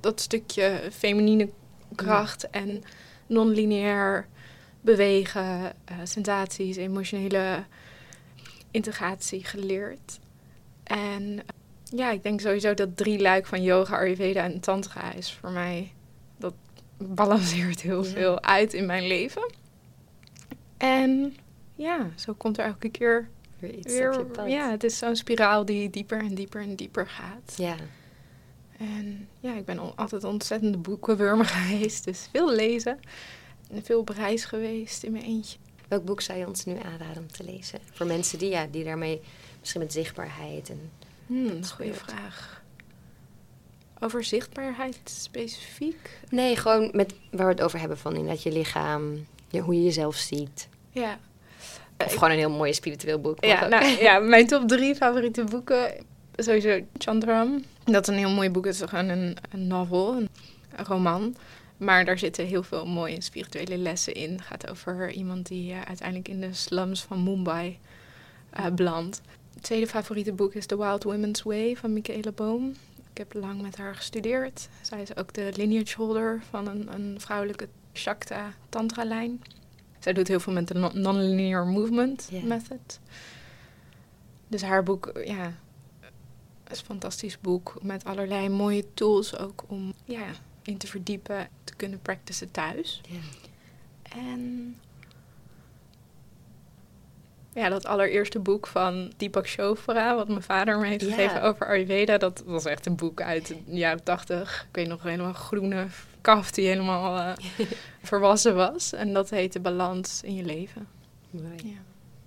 dat 0.01 0.21
stukje 0.21 0.89
feminine 0.93 1.49
kracht 1.95 2.51
en 2.51 2.83
non-lineair 3.27 4.27
bewegen, 4.81 5.73
eh, 5.85 5.97
sensaties, 6.03 6.77
emotionele 6.77 7.65
integratie 8.71 9.45
geleerd. 9.45 10.19
En 10.90 11.40
ja, 11.85 12.11
ik 12.11 12.22
denk 12.22 12.40
sowieso 12.40 12.74
dat 12.74 12.96
drie 12.96 13.20
luik 13.20 13.46
van 13.46 13.62
yoga, 13.62 13.96
ayurveda 13.98 14.42
en 14.44 14.61
tantra 14.61 15.12
is 15.12 15.33
voor 15.33 15.50
mij, 15.50 15.92
dat 16.38 16.55
balanceert 16.96 17.81
heel 17.81 18.05
Ja. 18.05 18.11
veel 18.11 18.42
uit 18.42 18.74
in 18.74 18.87
mijn 18.87 19.07
leven. 19.07 19.53
En 20.76 21.37
ja, 21.74 22.11
zo 22.16 22.33
komt 22.35 22.59
er 22.59 22.64
elke 22.64 22.88
keer 22.88 23.29
Weer 23.59 23.74
iets 23.74 23.92
weer, 23.92 24.26
ja, 24.46 24.70
het 24.70 24.85
is 24.85 24.98
zo'n 24.98 25.16
spiraal 25.16 25.64
die 25.64 25.90
dieper 25.90 26.18
en 26.18 26.35
dieper 26.35 26.62
en 26.62 26.74
dieper 26.76 27.07
gaat. 27.09 27.55
Ja. 27.57 27.76
En 28.79 29.29
ja, 29.40 29.55
ik 29.57 29.64
ben 29.64 29.79
al- 29.79 29.92
altijd 29.96 30.24
ontzettende 30.24 30.79
boekenwurmer 30.79 31.46
geweest. 31.57 32.05
Dus 32.05 32.29
veel 32.33 32.53
lezen. 32.55 32.98
En 33.70 33.83
veel 33.85 34.00
op 34.00 34.09
reis 34.09 34.44
geweest 34.44 35.03
in 35.03 35.12
mijn 35.12 35.24
eentje. 35.24 35.59
Welk 35.88 36.05
boek 36.05 36.20
zou 36.20 36.38
je 36.38 36.46
ons 36.46 36.64
nu 36.64 36.76
aanraden 36.85 37.22
om 37.22 37.33
te 37.33 37.44
lezen? 37.44 37.79
Voor 37.92 38.07
mensen 38.07 38.38
die, 38.38 38.50
ja, 38.50 38.66
die 38.66 38.85
daarmee, 38.85 39.20
misschien 39.61 39.81
met 39.81 39.92
zichtbaarheid 39.92 40.70
en... 40.70 40.90
Hmm, 41.27 41.49
Dat 41.49 41.64
is 41.64 41.70
goede 41.70 41.94
vraag. 41.94 42.62
Over 43.99 44.25
zichtbaarheid 44.25 44.99
specifiek? 45.05 46.20
Nee, 46.29 46.57
gewoon 46.57 46.90
met 46.92 47.14
waar 47.31 47.46
we 47.46 47.53
het 47.53 47.62
over 47.62 47.79
hebben 47.79 47.99
van 47.99 48.14
inderdaad 48.14 48.42
je 48.42 48.53
lichaam, 48.53 49.27
je, 49.49 49.61
hoe 49.61 49.75
je 49.75 49.83
jezelf 49.83 50.16
ziet. 50.16 50.68
Ja. 50.90 51.18
Of 52.05 52.12
gewoon 52.12 52.31
een 52.31 52.38
heel 52.38 52.51
mooi 52.51 52.75
spiritueel 52.75 53.20
boek. 53.20 53.44
Ja, 53.44 53.66
nou, 53.66 53.85
ja, 53.85 54.18
mijn 54.35 54.46
top 54.46 54.68
drie 54.68 54.94
favoriete 54.94 55.44
boeken. 55.44 55.92
Sowieso 56.37 56.81
Chandram. 56.99 57.64
Dat 57.85 58.09
is 58.09 58.14
een 58.14 58.20
heel 58.20 58.31
mooi 58.31 58.51
boek. 58.51 58.64
Het 58.64 58.75
is 58.75 58.88
gewoon 58.88 59.09
een, 59.09 59.37
een 59.51 59.66
novel, 59.66 60.16
een, 60.16 60.29
een 60.77 60.85
roman. 60.85 61.37
Maar 61.77 62.05
daar 62.05 62.18
zitten 62.18 62.46
heel 62.46 62.62
veel 62.62 62.87
mooie 62.87 63.20
spirituele 63.20 63.77
lessen 63.77 64.14
in. 64.14 64.33
Het 64.33 64.40
gaat 64.40 64.70
over 64.70 65.11
iemand 65.11 65.46
die 65.46 65.73
eh, 65.73 65.79
uiteindelijk 65.87 66.29
in 66.29 66.40
de 66.40 66.55
slums 66.55 67.03
van 67.03 67.23
Mumbai 67.23 67.79
eh 68.51 68.66
belandt. 68.66 69.20
Het 69.55 69.63
tweede 69.63 69.87
favoriete 69.87 70.33
boek 70.33 70.55
is 70.55 70.67
The 70.67 70.77
Wild 70.77 71.03
Women's 71.03 71.43
Way 71.43 71.77
van 71.77 71.93
Michaela 71.93 72.33
Boom. 72.33 72.75
Ik 73.11 73.19
heb 73.19 73.35
lang 73.35 73.63
met 73.63 73.77
haar 73.77 73.95
gestudeerd. 73.95 74.69
Zij 74.81 75.03
is 75.03 75.17
ook 75.17 75.33
de 75.33 75.53
lineage 75.57 75.97
holder 75.97 76.43
van 76.51 76.69
een, 76.69 76.93
een 76.95 77.21
vrouwelijke 77.21 77.69
Shakta 77.93 78.55
Tantra 78.69 79.05
lijn. 79.05 79.43
Zij 79.99 80.13
doet 80.13 80.29
heel 80.29 80.41
veel 80.41 80.53
met 80.53 80.69
de 80.69 80.75
non- 80.75 81.01
non-linear 81.01 81.67
movement 81.67 82.31
method. 82.45 83.01
Dus 84.49 84.63
haar 84.63 84.83
boek, 84.83 85.21
ja, 85.25 85.55
is 86.71 86.79
een 86.79 86.85
fantastisch 86.85 87.41
boek 87.41 87.75
met 87.83 88.05
allerlei 88.05 88.49
mooie 88.49 88.85
tools 88.95 89.37
ook 89.39 89.65
om 89.67 89.93
ja, 90.05 90.25
in 90.63 90.77
te 90.77 90.87
verdiepen, 90.87 91.49
te 91.65 91.75
kunnen 91.77 92.01
practicen 92.03 92.51
thuis. 92.51 93.01
En 94.03 94.77
ja, 97.55 97.69
dat 97.69 97.87
allereerste 97.87 98.39
boek 98.39 98.67
van 98.67 99.13
Deepak 99.17 99.49
Chopra, 99.49 100.15
wat 100.15 100.29
mijn 100.29 100.43
vader 100.43 100.79
me 100.79 100.87
heeft 100.87 101.05
gegeven 101.05 101.43
over 101.43 101.67
Ayurveda, 101.67 102.19
dat 102.19 102.43
was 102.47 102.65
echt 102.65 102.87
een 102.87 102.97
boek 102.97 103.21
uit 103.23 103.47
de 103.47 103.57
jaren 103.77 104.03
tachtig. 104.03 104.67
Ik 104.69 104.77
weet 104.77 104.89
nog 104.89 105.03
helemaal 105.03 105.33
groene 105.33 105.87
kaft 106.21 106.55
die 106.55 106.67
helemaal 106.67 107.19
eh, 107.37 107.67
volwassen 108.03 108.55
was. 108.55 108.93
En 108.93 109.13
dat 109.13 109.31
heette 109.31 109.61
Balans 109.61 110.23
in 110.23 110.35
je 110.35 110.45
leven. 110.45 110.89
Mooi. 111.31 111.55
Ja. 111.57 111.79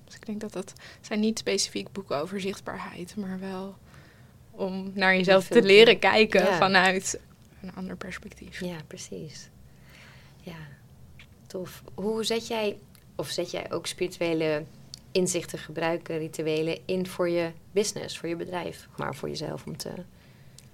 Dus 0.06 0.16
ik 0.16 0.26
denk 0.26 0.42
dat 0.42 0.54
dat 0.54 0.74
zijn 1.02 1.20
niet 1.20 1.40
specifiek 1.40 1.92
boeken 1.92 2.18
over 2.22 2.42
zichtbaarheid, 2.42 3.16
maar 3.16 3.40
wel 3.40 3.76
om 4.52 4.92
naar 4.94 5.16
jezelf 5.16 5.48
te 5.48 5.62
leren 5.62 6.00
kijken 6.00 6.44
Ja. 6.44 6.58
vanuit 6.58 7.20
een 7.62 7.76
ander 7.76 7.96
perspectief. 7.96 8.60
Ja, 8.60 8.76
precies. 8.88 9.50
Ja, 10.42 10.58
tof. 11.48 11.84
Hoe 11.94 12.24
zet 12.24 12.48
jij, 12.48 12.78
of 13.16 13.30
zet 13.30 13.52
jij 13.52 13.72
ook 13.72 13.88
spirituele 13.88 14.64
inzichten 15.13 15.60
gebruiken, 15.60 16.17
rituelen 16.17 16.78
in 16.86 17.08
voor 17.08 17.30
je 17.30 17.52
business, 17.71 18.17
voor 18.17 18.30
je 18.30 18.36
bedrijf, 18.36 18.88
maar 18.97 19.15
voor 19.15 19.30
jezelf 19.30 19.65
om 19.65 19.78
te 19.78 19.91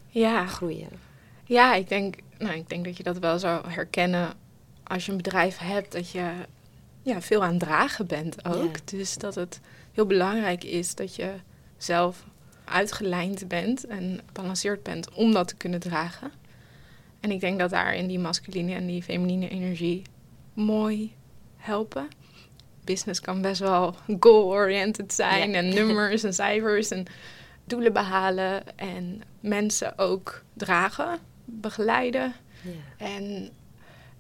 Ja. 0.08 0.45
groeien? 0.45 0.89
Ja, 1.45 1.75
ik 1.75 1.89
denk, 1.89 2.15
nou, 2.38 2.54
ik 2.54 2.69
denk 2.69 2.86
dat 2.86 2.97
je 2.97 3.04
dat 3.04 3.17
wel 3.17 3.39
zou 3.39 3.69
herkennen 3.69 4.34
als 4.84 5.06
je 5.06 5.12
een 5.12 5.17
bedrijf 5.17 5.58
hebt, 5.58 5.91
dat 5.91 6.10
je 6.12 6.32
ja, 7.02 7.21
veel 7.21 7.43
aan 7.43 7.58
dragen 7.58 8.08
bent 8.08 8.45
ook. 8.45 8.75
Ja. 8.75 8.82
Dus 8.86 9.17
dat 9.17 9.36
het 9.36 9.60
heel 9.91 10.06
belangrijk 10.06 10.63
is 10.63 10.95
dat 10.95 11.15
je 11.15 11.34
zelf 11.78 12.25
uitgelijnd 12.65 13.47
bent 13.47 13.86
en 13.88 14.19
gebalanceerd 14.25 14.84
bent 14.84 15.13
om 15.13 15.32
dat 15.32 15.47
te 15.47 15.56
kunnen 15.56 15.80
dragen. 15.80 16.32
En 17.19 17.32
ik 17.32 17.39
denk 17.39 17.60
dat 17.60 17.69
daarin 17.69 18.08
die 18.08 18.19
masculine 18.19 18.73
en 18.73 18.86
die 18.86 19.04
feminine 19.04 19.49
energie 19.49 20.02
mooi 20.54 21.13
helpen. 21.58 22.08
Business 22.89 23.19
kan 23.21 23.41
best 23.41 23.60
wel 23.60 23.95
goal-oriented 24.19 25.13
zijn 25.13 25.49
Ja. 25.52 25.58
en 25.58 25.73
nummers 25.73 26.23
en 26.23 26.34
cijfers 26.34 26.89
en 26.89 27.06
doelen 27.65 27.93
behalen 27.93 28.78
en 28.78 29.21
mensen 29.39 29.97
ook 29.97 30.43
dragen, 30.54 31.19
begeleiden. 31.45 32.34
Ja. 32.62 33.06
En 33.06 33.49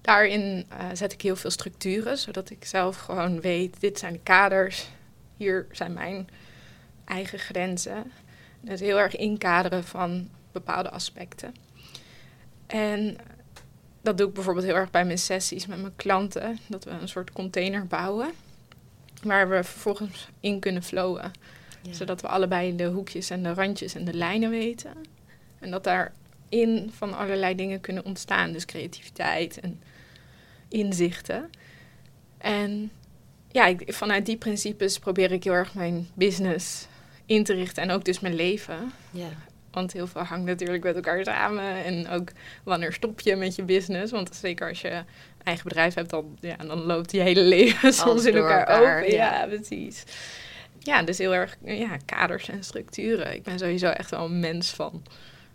daarin 0.01 0.65
eh, 0.69 0.85
zet 0.93 1.13
ik 1.13 1.21
heel 1.21 1.35
veel 1.35 1.49
structuren, 1.49 2.17
zodat 2.17 2.49
ik 2.49 2.65
zelf 2.65 2.97
gewoon 2.97 3.41
weet, 3.41 3.79
dit 3.79 3.99
zijn 3.99 4.13
de 4.13 4.19
kaders, 4.23 4.89
hier 5.37 5.67
zijn 5.71 5.93
mijn 5.93 6.27
eigen 7.05 7.39
grenzen. 7.39 8.11
Dus 8.61 8.79
heel 8.79 8.99
erg 8.99 9.15
inkaderen 9.15 9.83
van 9.83 10.29
bepaalde 10.51 10.89
aspecten. 10.89 11.55
En 12.67 13.17
dat 14.01 14.17
doe 14.17 14.27
ik 14.27 14.33
bijvoorbeeld 14.33 14.65
heel 14.65 14.75
erg 14.75 14.91
bij 14.91 15.05
mijn 15.05 15.17
sessies 15.17 15.65
met 15.65 15.81
mijn 15.81 15.95
klanten, 15.95 16.59
dat 16.67 16.83
we 16.83 16.89
een 16.91 17.07
soort 17.07 17.31
container 17.31 17.87
bouwen, 17.87 18.31
waar 19.23 19.49
we 19.49 19.63
vervolgens 19.63 20.27
in 20.39 20.59
kunnen 20.59 20.83
flowen 20.83 21.31
Ja. 21.81 21.93
zodat 21.93 22.21
we 22.21 22.27
allebei 22.27 22.75
de 22.75 22.85
hoekjes 22.85 23.29
en 23.29 23.43
de 23.43 23.53
randjes 23.53 23.95
en 23.95 24.05
de 24.05 24.13
lijnen 24.13 24.49
weten. 24.49 24.93
En 25.59 25.71
dat 25.71 25.83
daarin 25.83 26.91
van 26.95 27.17
allerlei 27.17 27.55
dingen 27.55 27.81
kunnen 27.81 28.05
ontstaan. 28.05 28.51
Dus 28.51 28.65
creativiteit 28.65 29.59
en 29.59 29.81
inzichten. 30.67 31.49
En 32.37 32.91
ja, 33.51 33.65
ik, 33.65 33.93
vanuit 33.93 34.25
die 34.25 34.37
principes 34.37 34.99
probeer 34.99 35.31
ik 35.31 35.43
heel 35.43 35.53
erg 35.53 35.73
mijn 35.73 36.07
business 36.13 36.87
in 37.25 37.43
te 37.43 37.53
richten. 37.53 37.83
En 37.83 37.91
ook 37.91 38.05
dus 38.05 38.19
mijn 38.19 38.35
leven. 38.35 38.91
Ja. 39.11 39.29
Want 39.71 39.93
heel 39.93 40.07
veel 40.07 40.21
hangt 40.21 40.45
natuurlijk 40.45 40.83
met 40.83 40.95
elkaar 40.95 41.23
samen. 41.23 41.83
En 41.83 42.09
ook 42.09 42.31
wanneer 42.63 42.93
stop 42.93 43.19
je 43.19 43.35
met 43.35 43.55
je 43.55 43.63
business. 43.63 44.11
Want 44.11 44.35
zeker 44.35 44.69
als 44.69 44.81
je 44.81 45.03
eigen 45.43 45.63
bedrijf 45.63 45.93
hebt, 45.93 46.09
dan, 46.09 46.37
ja, 46.39 46.55
dan 46.55 46.81
loopt 46.81 47.11
je 47.11 47.19
hele 47.19 47.41
leven 47.41 47.93
soms 48.03 48.25
in 48.25 48.35
elkaar, 48.35 48.59
elkaar, 48.59 48.97
over. 48.97 49.11
ja. 49.11 49.41
Ja, 49.41 49.47
precies. 49.47 50.03
Ja, 50.79 51.03
dus 51.03 51.17
heel 51.17 51.33
erg 51.33 51.57
ja, 51.63 51.97
kaders 52.05 52.49
en 52.49 52.63
structuren. 52.63 53.33
Ik 53.33 53.43
ben 53.43 53.59
sowieso 53.59 53.87
echt 53.87 54.09
wel 54.09 54.25
een 54.25 54.39
mens 54.39 54.69
van 54.69 55.03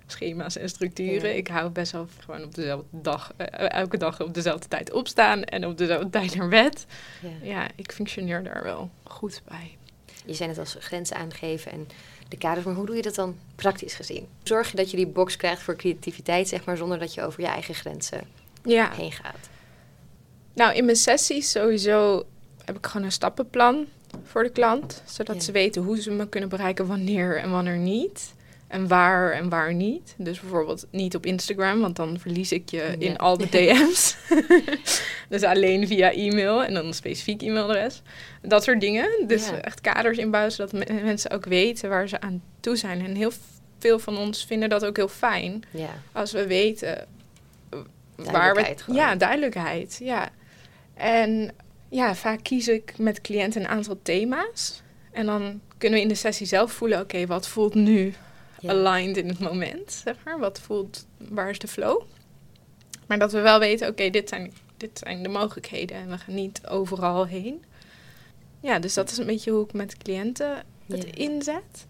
schema's 0.07 0.57
en 0.57 0.69
structuren. 0.69 1.31
Ja. 1.31 1.37
Ik 1.37 1.49
hou 1.49 1.71
best 1.71 1.93
wel 1.93 2.09
gewoon 2.25 2.43
op 2.43 2.55
dezelfde 2.55 2.87
dag, 2.91 3.33
eh, 3.37 3.71
elke 3.71 3.97
dag 3.97 4.21
op 4.21 4.35
dezelfde 4.35 4.69
tijd 4.69 4.93
opstaan 4.93 5.45
en 5.45 5.67
op 5.67 5.79
dezelfde 5.79 6.11
tijd 6.21 6.35
naar 6.35 6.49
bed. 6.49 6.87
Ja. 7.21 7.29
Ja, 7.43 7.67
ik 7.75 7.93
functioneer 7.93 8.43
daar 8.43 8.63
wel 8.63 8.91
goed 9.03 9.43
bij. 9.49 9.77
Je 10.25 10.35
zei 10.35 10.49
het 10.49 10.59
als 10.59 10.77
grenzen 10.79 11.17
aangeven 11.17 11.73
en 11.73 11.89
de 12.29 12.37
kaders, 12.37 12.67
maar 12.67 12.75
hoe 12.75 12.87
doe 12.87 12.97
je 12.97 13.03
dat 13.03 13.15
dan 13.15 13.37
praktisch 13.55 13.95
gezien? 13.95 14.27
Zorg 14.43 14.71
je 14.71 14.77
dat 14.77 14.91
je 14.91 14.97
die 14.97 15.07
box 15.07 15.37
krijgt 15.37 15.63
voor 15.63 15.77
creativiteit, 15.77 16.49
zeg 16.49 16.65
maar, 16.65 16.77
zonder 16.77 16.99
dat 16.99 17.15
je 17.15 17.23
over 17.23 17.41
je 17.41 17.47
eigen 17.47 17.75
grenzen 17.75 18.21
Ja. 18.65 18.91
heen 18.93 19.13
gaat? 19.13 19.49
Nou, 20.55 20.75
in 20.75 20.85
mijn 20.85 20.97
sessies 20.97 21.51
sowieso 21.51 22.25
heb 22.65 22.77
ik 22.77 22.87
gewoon 22.87 23.07
een 23.07 23.13
stappenplan 23.13 23.87
voor 24.25 24.43
de 24.43 24.51
klant. 24.51 25.03
Zodat 25.07 25.35
Ja. 25.37 25.43
ze 25.43 25.53
weten 25.53 25.83
hoe 25.83 26.01
ze 26.01 26.11
me 26.11 26.29
kunnen 26.29 26.49
bereiken, 26.49 26.87
wanneer 26.87 27.37
en 27.39 27.51
wanneer 27.51 27.77
niet. 27.79 28.35
En 28.69 28.89
waar 28.89 29.33
en 29.33 29.49
waar 29.49 29.75
niet. 29.75 30.15
Dus 30.19 30.41
bijvoorbeeld 30.41 30.87
niet 30.91 31.15
op 31.15 31.27
Instagram, 31.27 31.81
want 31.81 31.97
dan 31.97 32.19
verlies 32.19 32.53
ik 32.53 32.71
je 32.71 32.95
in 32.99 33.17
al 33.19 33.37
de 33.37 33.49
DM's. 33.57 34.17
dus 35.29 35.43
alleen 35.43 35.87
via 35.87 36.13
e-mail 36.13 36.65
en 36.65 36.75
dan 36.75 36.87
een 36.87 36.95
specifiek 36.95 37.43
e-mailadres. 37.43 38.03
Dat 38.43 38.65
soort 38.65 38.81
dingen. 38.81 39.25
Dus 39.27 39.49
Ja. 39.49 39.61
echt 39.61 39.81
kaders 39.81 40.19
inbouwen, 40.19 40.53
zodat 40.53 40.73
me- 40.73 41.01
mensen 41.03 41.31
ook 41.31 41.45
weten 41.45 41.89
waar 41.89 42.09
ze 42.09 42.21
aan 42.21 42.43
toe 42.61 42.77
zijn. 42.77 43.05
En 43.05 43.15
heel 43.15 43.33
veel 43.79 43.99
van 43.99 44.19
ons 44.19 44.45
vinden 44.45 44.69
dat 44.69 44.85
ook 44.85 44.97
heel 44.97 45.09
fijn 45.09 45.63
Ja, 45.71 45.91
als 46.13 46.33
we 46.33 46.47
weten 46.47 47.07
waar 47.71 47.85
we... 48.17 48.33
Duidelijkheid 48.33 48.83
gewoon. 48.83 49.01
Ja, 49.01 49.15
duidelijkheid. 49.17 49.99
Ja. 50.03 50.29
En 50.95 51.51
ja, 51.89 52.15
vaak 52.15 52.43
kies 52.43 52.69
ik 52.69 52.99
met 52.99 53.21
cliënten 53.21 53.61
een 53.61 53.69
aantal 53.69 53.99
thema's. 54.03 54.83
En 55.13 55.27
dan 55.27 55.61
kunnen 55.79 55.99
we 55.99 56.05
in 56.05 56.11
de 56.11 56.15
sessie 56.19 56.47
zelf 56.47 56.73
voelen... 56.73 57.01
oké, 57.01 57.27
wat 57.27 57.49
voelt 57.49 57.75
nu 57.75 58.15
ja. 58.65 58.71
aligned 58.71 59.17
in 59.17 59.29
het 59.29 59.39
moment, 59.39 59.93
zeg 59.93 60.17
maar? 60.25 60.39
Wat 60.39 60.61
voelt... 60.61 61.07
waar 61.19 61.51
is 61.51 61.59
de 61.59 61.69
flow? 61.69 62.03
Maar 63.07 63.19
dat 63.19 63.33
we 63.33 63.41
wel 63.41 63.59
weten, 63.59 63.89
oké, 63.89 64.11
dit, 64.11 64.29
zijn, 64.29 64.53
dit 64.77 64.99
zijn 65.05 65.23
de 65.23 65.29
mogelijkheden... 65.29 65.97
en 65.97 66.09
we 66.09 66.19
gaan 66.19 66.35
niet 66.35 66.67
overal 66.67 67.27
heen. 67.27 67.65
Ja, 68.61 68.79
dus 68.79 68.95
dat 68.95 69.11
is 69.11 69.19
een 69.19 69.27
beetje 69.27 69.51
hoe 69.51 69.65
ik 69.65 69.73
met 69.73 69.97
cliënten 69.97 70.63
het 70.87 71.03
Ja. 71.03 71.13
inzet. 71.15 71.87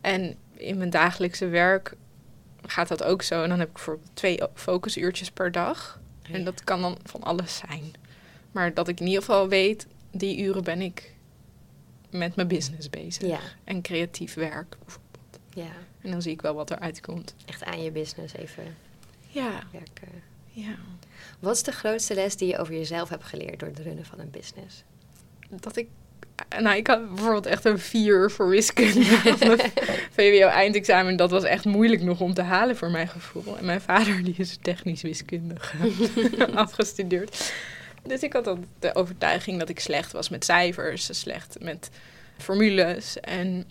En 0.00 0.36
in 0.56 0.78
mijn 0.78 0.90
dagelijkse 0.90 1.46
werk 1.46 1.94
gaat 2.62 2.88
dat 2.88 3.02
ook 3.02 3.22
zo. 3.22 3.42
En 3.42 3.48
dan 3.48 3.58
heb 3.58 3.68
ik 3.68 3.74
bijvoorbeeld 3.74 4.10
twee 4.14 4.40
focusuurtjes 4.54 5.30
per 5.30 5.52
dag. 5.52 6.00
En 6.32 6.44
dat 6.44 6.64
kan 6.64 6.80
dan 6.80 6.98
van 7.04 7.22
alles 7.22 7.56
zijn. 7.68 7.92
Maar 8.52 8.74
dat 8.74 8.88
ik 8.88 9.00
in 9.00 9.06
ieder 9.06 9.20
geval 9.22 9.48
weet, 9.48 9.86
die 10.10 10.38
uren 10.42 10.64
ben 10.64 10.80
ik 10.80 11.14
met 12.10 12.36
mijn 12.36 12.48
business 12.48 12.90
bezig. 12.90 13.28
Ja, 13.28 13.40
En 13.64 13.82
creatief 13.82 14.34
werk. 14.34 14.76
Ja, 15.62 15.72
En 16.02 16.10
dan 16.10 16.22
zie 16.22 16.32
ik 16.32 16.42
wel 16.42 16.54
wat 16.54 16.70
eruit 16.70 17.00
komt. 17.00 17.34
echt 17.46 17.64
aan 17.64 17.82
je 17.82 17.90
business 17.90 18.34
even 18.34 18.76
Ja, 19.26 19.62
werken. 19.72 20.22
ja. 20.50 20.74
Wat 21.38 21.54
is 21.56 21.62
de 21.62 21.72
grootste 21.72 22.14
les 22.14 22.36
die 22.36 22.48
je 22.48 22.58
over 22.58 22.74
jezelf 22.74 23.08
hebt 23.08 23.24
geleerd 23.24 23.58
door 23.60 23.68
het 23.68 23.78
runnen 23.78 24.04
van 24.04 24.18
een 24.18 24.30
business? 24.30 24.82
Dat 25.50 25.76
ik... 25.76 25.88
Nou, 26.58 26.76
ik 26.76 26.86
had 26.86 27.08
bijvoorbeeld 27.14 27.46
echt 27.46 27.64
een 27.64 27.78
vier 27.78 28.30
voor 28.30 28.48
wiskunde 28.48 29.04
VWO-eindexamen. 30.16 31.16
Dat 31.16 31.30
was 31.30 31.44
echt 31.44 31.64
moeilijk 31.64 32.02
nog 32.02 32.20
om 32.20 32.34
te 32.34 32.42
halen 32.42 32.76
voor 32.76 32.90
mijn 32.90 33.08
gevoel. 33.08 33.58
En 33.58 33.64
mijn 33.64 33.80
vader 33.80 34.24
die 34.24 34.34
is 34.36 34.58
technisch 34.62 35.02
wiskundige 35.02 35.76
afgestudeerd. 36.54 37.52
Dus 38.02 38.20
ik 38.22 38.32
had 38.32 38.44
dan 38.44 38.64
de 38.78 38.94
overtuiging 38.94 39.58
dat 39.58 39.68
ik 39.68 39.80
slecht 39.80 40.12
was 40.12 40.28
met 40.28 40.44
cijfers, 40.44 41.18
slecht 41.20 41.56
met 41.60 41.90
formules. 42.38 43.20
En 43.20 43.64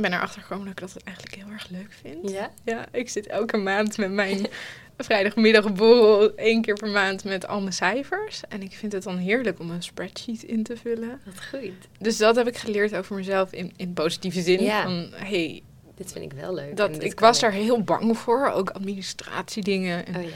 ben 0.00 0.12
erachter 0.12 0.42
gekomen 0.42 0.64
dat 0.64 0.74
ik 0.74 0.80
dat 0.94 1.02
eigenlijk 1.02 1.36
heel 1.36 1.52
erg 1.52 1.68
leuk 1.68 1.92
vind. 2.00 2.30
Ja? 2.30 2.50
Ja, 2.64 2.86
ik 2.92 3.08
zit 3.08 3.26
elke 3.26 3.56
maand 3.56 3.98
met 3.98 4.10
mijn 4.10 4.46
vrijdagmiddagborrel 4.98 6.34
één 6.34 6.62
keer 6.62 6.74
per 6.74 6.88
maand 6.88 7.24
met 7.24 7.46
al 7.46 7.60
mijn 7.60 7.72
cijfers. 7.72 8.42
En 8.48 8.62
ik 8.62 8.72
vind 8.72 8.92
het 8.92 9.02
dan 9.02 9.16
heerlijk 9.16 9.60
om 9.60 9.70
een 9.70 9.82
spreadsheet 9.82 10.42
in 10.42 10.62
te 10.62 10.76
vullen. 10.76 11.20
Wat 11.24 11.44
goed. 11.50 11.88
Dus 11.98 12.16
dat 12.16 12.36
heb 12.36 12.46
ik 12.46 12.56
geleerd 12.56 12.94
over 12.96 13.16
mezelf 13.16 13.52
in, 13.52 13.72
in 13.76 13.92
positieve 13.92 14.40
zin. 14.40 14.62
Ja. 14.62 14.82
Van, 14.82 15.08
hey, 15.14 15.62
Dit 15.94 16.12
vind 16.12 16.32
ik 16.32 16.38
wel 16.38 16.54
leuk. 16.54 16.76
dat, 16.76 17.02
ik 17.02 17.20
was 17.20 17.40
daar 17.40 17.52
heel 17.52 17.82
bang 17.82 18.18
voor. 18.18 18.50
Ook 18.50 18.70
administratiedingen 18.70 20.06
en 20.06 20.16
Oh 20.16 20.22
ja. 20.22 20.28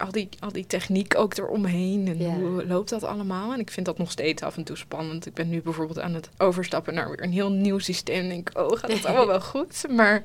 Al, 0.00 0.12
die, 0.12 0.28
al 0.38 0.52
die 0.52 0.66
techniek 0.66 1.16
ook 1.18 1.36
eromheen. 1.36 2.08
En 2.08 2.40
hoe 2.40 2.66
loopt 2.66 2.90
dat 2.90 3.04
allemaal? 3.04 3.52
En 3.52 3.60
ik 3.60 3.70
vind 3.70 3.86
dat 3.86 3.98
nog 3.98 4.10
steeds 4.10 4.42
af 4.42 4.56
en 4.56 4.64
toe 4.64 4.76
spannend. 4.76 5.26
Ik 5.26 5.34
ben 5.34 5.48
nu 5.48 5.62
bijvoorbeeld 5.62 6.00
aan 6.00 6.14
het 6.14 6.28
overstappen 6.38 6.94
naar 6.94 7.08
weer 7.08 7.22
een 7.22 7.32
heel 7.32 7.50
nieuw 7.50 7.78
systeem. 7.78 8.22
En 8.22 8.28
denk, 8.28 8.50
oh, 8.54 8.78
gaat 8.78 8.92
het 8.92 9.04
allemaal 9.04 9.26
wel 9.26 9.40
goed? 9.54 9.84
Maar 9.90 10.22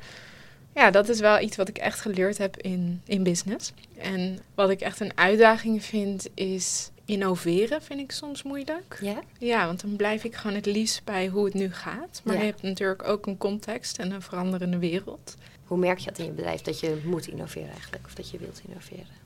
ja, 0.75 0.91
dat 0.91 1.09
is 1.09 1.19
wel 1.19 1.39
iets 1.39 1.55
wat 1.57 1.67
ik 1.69 1.77
echt 1.77 1.99
geleerd 1.99 2.37
heb 2.37 2.57
in, 2.57 3.01
in 3.05 3.23
business. 3.23 3.73
En 3.97 4.39
wat 4.55 4.69
ik 4.69 4.81
echt 4.81 4.99
een 4.99 5.17
uitdaging 5.17 5.83
vind, 5.83 6.27
is 6.33 6.89
innoveren 7.05 7.81
vind 7.81 7.99
ik 7.99 8.11
soms 8.11 8.43
moeilijk. 8.43 8.97
Ja? 9.01 9.19
Ja, 9.39 9.65
want 9.65 9.81
dan 9.81 9.95
blijf 9.95 10.23
ik 10.23 10.35
gewoon 10.35 10.55
het 10.55 10.65
liefst 10.65 11.03
bij 11.03 11.27
hoe 11.27 11.45
het 11.45 11.53
nu 11.53 11.73
gaat. 11.73 12.21
Maar 12.23 12.33
Ja. 12.33 12.39
je 12.39 12.45
hebt 12.45 12.61
natuurlijk 12.61 13.07
ook 13.07 13.25
een 13.25 13.37
context 13.37 13.97
en 13.97 14.11
een 14.11 14.21
veranderende 14.21 14.77
wereld. 14.77 15.35
Hoe 15.65 15.77
merk 15.77 15.97
je 15.97 16.05
dat 16.05 16.17
in 16.19 16.25
je 16.25 16.31
bedrijf 16.31 16.61
dat 16.61 16.79
je 16.79 17.01
moet 17.05 17.27
innoveren 17.27 17.69
eigenlijk? 17.69 18.05
Of 18.05 18.13
dat 18.13 18.29
je 18.29 18.37
wilt 18.37 18.61
innoveren? 18.67 19.23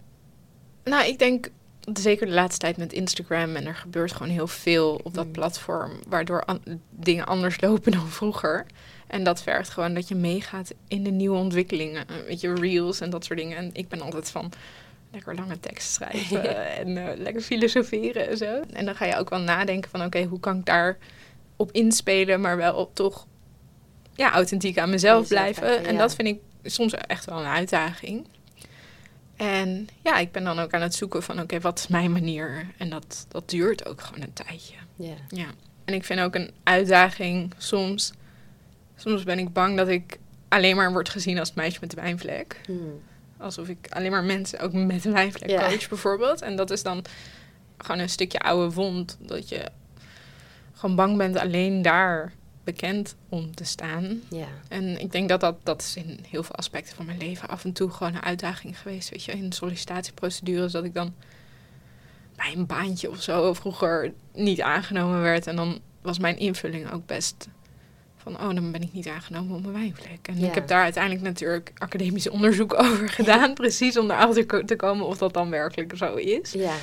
Nou, 0.90 1.08
ik 1.08 1.20
denk 1.20 1.50
zeker 1.94 2.26
de 2.28 2.34
laatste 2.34 2.60
tijd 2.60 2.78
met 2.78 2.94
Instagram 2.94 3.56
en 3.56 3.66
er 3.66 3.76
gebeurt 3.76 4.12
gewoon 4.12 4.32
heel 4.32 4.48
veel 4.48 5.00
op 5.04 5.14
dat 5.14 5.26
Mm. 5.26 5.32
platform, 5.32 5.92
waardoor 6.08 6.44
an- 6.46 6.82
dingen 6.90 7.26
anders 7.26 7.62
lopen 7.66 7.92
dan 7.92 8.08
vroeger. 8.08 8.66
En 9.08 9.24
dat 9.24 9.42
vergt 9.42 9.70
gewoon 9.70 9.94
dat 9.94 10.08
je 10.08 10.16
meegaat 10.16 10.74
in 10.88 11.04
de 11.04 11.10
nieuwe 11.12 11.38
ontwikkelingen. 11.38 12.08
Eh, 12.08 12.16
Weet 12.28 12.42
je, 12.42 12.54
reels 12.54 13.00
en 13.00 13.10
dat 13.10 13.26
soort 13.26 13.40
dingen. 13.40 13.58
En 13.58 13.70
ik 13.74 13.88
ben 13.88 14.02
altijd 14.02 14.30
van 14.30 14.52
lekker 15.12 15.36
lange 15.36 15.60
tekst 15.60 15.92
schrijven 15.94 16.58
en 16.78 16.98
eh, 17.08 17.18
lekker 17.18 17.42
filosoferen 17.42 18.28
en 18.30 18.38
zo. 18.38 18.62
En 18.74 18.86
dan 18.86 18.96
ga 18.96 19.06
je 19.06 19.16
ook 19.18 19.30
wel 19.30 19.40
nadenken 19.40 19.90
van 19.90 20.04
oké, 20.04 20.24
hoe 20.24 20.40
kan 20.40 20.58
ik 20.58 20.66
daar 20.66 20.98
op 21.56 21.72
inspelen, 21.72 22.42
maar 22.42 22.58
wel 22.58 22.76
op 22.76 22.96
toch 22.96 23.26
ja, 24.16 24.32
authentiek 24.32 24.78
aan 24.78 24.90
mezelf 24.90 25.28
blijven. 25.28 25.62
blijven, 25.64 25.86
En 25.88 25.94
ja. 25.94 26.00
dat 26.00 26.16
vind 26.16 26.28
ik 26.28 26.40
soms 26.64 26.94
echt 26.94 27.26
wel 27.26 27.40
een 27.40 27.46
uitdaging. 27.46 28.28
En 29.40 29.88
ja, 30.04 30.18
ik 30.18 30.32
ben 30.32 30.44
dan 30.44 30.60
ook 30.60 30.74
aan 30.74 30.82
het 30.82 30.96
zoeken 30.96 31.24
van 31.24 31.40
oké, 31.42 31.60
wat 31.60 31.80
is 31.80 31.88
mijn 31.88 32.12
manier? 32.12 32.68
En 32.78 32.90
dat, 32.90 33.26
dat 33.30 33.50
duurt 33.50 33.88
ook 33.88 34.02
gewoon 34.02 34.22
een 34.24 34.34
tijdje. 34.34 34.76
Ja. 34.96 35.14
Ja. 35.30 35.46
En 35.86 35.94
ik 35.94 36.06
vind 36.06 36.20
ook 36.20 36.36
een 36.36 36.52
uitdaging 36.64 37.54
soms. 37.58 38.14
Soms 38.96 39.24
ben 39.24 39.40
ik 39.40 39.54
bang 39.54 39.78
dat 39.78 39.88
ik 39.88 40.20
alleen 40.48 40.76
maar 40.76 40.92
word 40.92 41.10
gezien 41.10 41.40
als 41.40 41.48
het 41.48 41.58
meisje 41.58 41.78
met 41.82 41.90
de 41.90 41.96
wijnvlek. 41.96 42.62
Hmm. 42.66 43.02
Alsof 43.38 43.68
ik 43.68 43.88
alleen 43.90 44.12
maar 44.12 44.24
mensen 44.24 44.60
ook 44.60 44.74
met 44.74 45.06
een 45.06 45.14
wijnvlek 45.14 45.60
coach 45.60 45.90
bijvoorbeeld. 45.90 46.42
En 46.42 46.56
dat 46.56 46.72
is 46.72 46.84
dan 46.84 47.06
gewoon 47.78 48.02
een 48.02 48.10
stukje 48.10 48.40
oude 48.40 48.74
wond. 48.76 49.18
Dat 49.20 49.50
je 49.50 49.64
gewoon 50.74 50.96
bang 50.96 51.18
bent 51.18 51.38
alleen 51.38 51.82
daar 51.82 52.34
bekend 52.72 53.16
om 53.30 53.56
te 53.56 53.64
staan. 53.64 54.22
Ja. 54.30 54.48
En 54.68 55.00
ik 55.00 55.12
denk 55.12 55.30
dat, 55.30 55.40
dat 55.40 55.56
dat 55.64 55.82
is 55.82 55.96
in 55.96 56.20
heel 56.30 56.44
veel 56.44 56.56
aspecten 56.56 56.96
van 56.96 57.06
mijn 57.06 57.18
leven 57.18 57.50
af 57.50 57.64
en 57.64 57.74
toe 57.74 57.90
gewoon 57.90 58.16
een 58.16 58.24
uitdaging 58.24 58.80
geweest. 58.80 59.10
Weet 59.10 59.24
je, 59.24 59.32
in 59.32 59.52
sollicitatieprocedures 59.52 60.72
dat 60.72 60.84
ik 60.84 60.94
dan 60.94 61.14
bij 62.36 62.54
een 62.56 62.66
baantje 62.66 63.10
of 63.10 63.22
zo 63.22 63.54
vroeger 63.54 64.14
niet 64.34 64.62
aangenomen 64.62 65.22
werd. 65.22 65.48
En 65.48 65.56
dan 65.56 65.80
was 66.02 66.20
mijn 66.20 66.38
invulling 66.38 66.92
ook 66.92 67.06
best 67.06 67.48
van, 68.18 68.34
oh, 68.40 68.54
dan 68.56 68.72
ben 68.72 68.82
ik 68.82 68.94
niet 68.94 69.08
aangenomen 69.08 69.56
op 69.56 69.62
mijn 69.62 69.74
wijnvlek. 69.74 70.28
En 70.28 70.40
Ja. 70.40 70.48
ik 70.48 70.54
heb 70.56 70.68
daar 70.68 70.84
uiteindelijk 70.84 71.24
natuurlijk 71.24 71.72
academisch 71.78 72.30
onderzoek 72.30 72.74
over 72.84 73.10
gedaan. 73.10 73.54
precies 73.54 73.98
om 73.98 74.12
erachter 74.12 74.66
te 74.66 74.76
komen 74.76 75.06
of 75.06 75.18
dat 75.18 75.34
dan 75.34 75.50
werkelijk 75.50 75.94
zo 75.98 76.16
is. 76.16 76.52
Ja. 76.52 76.74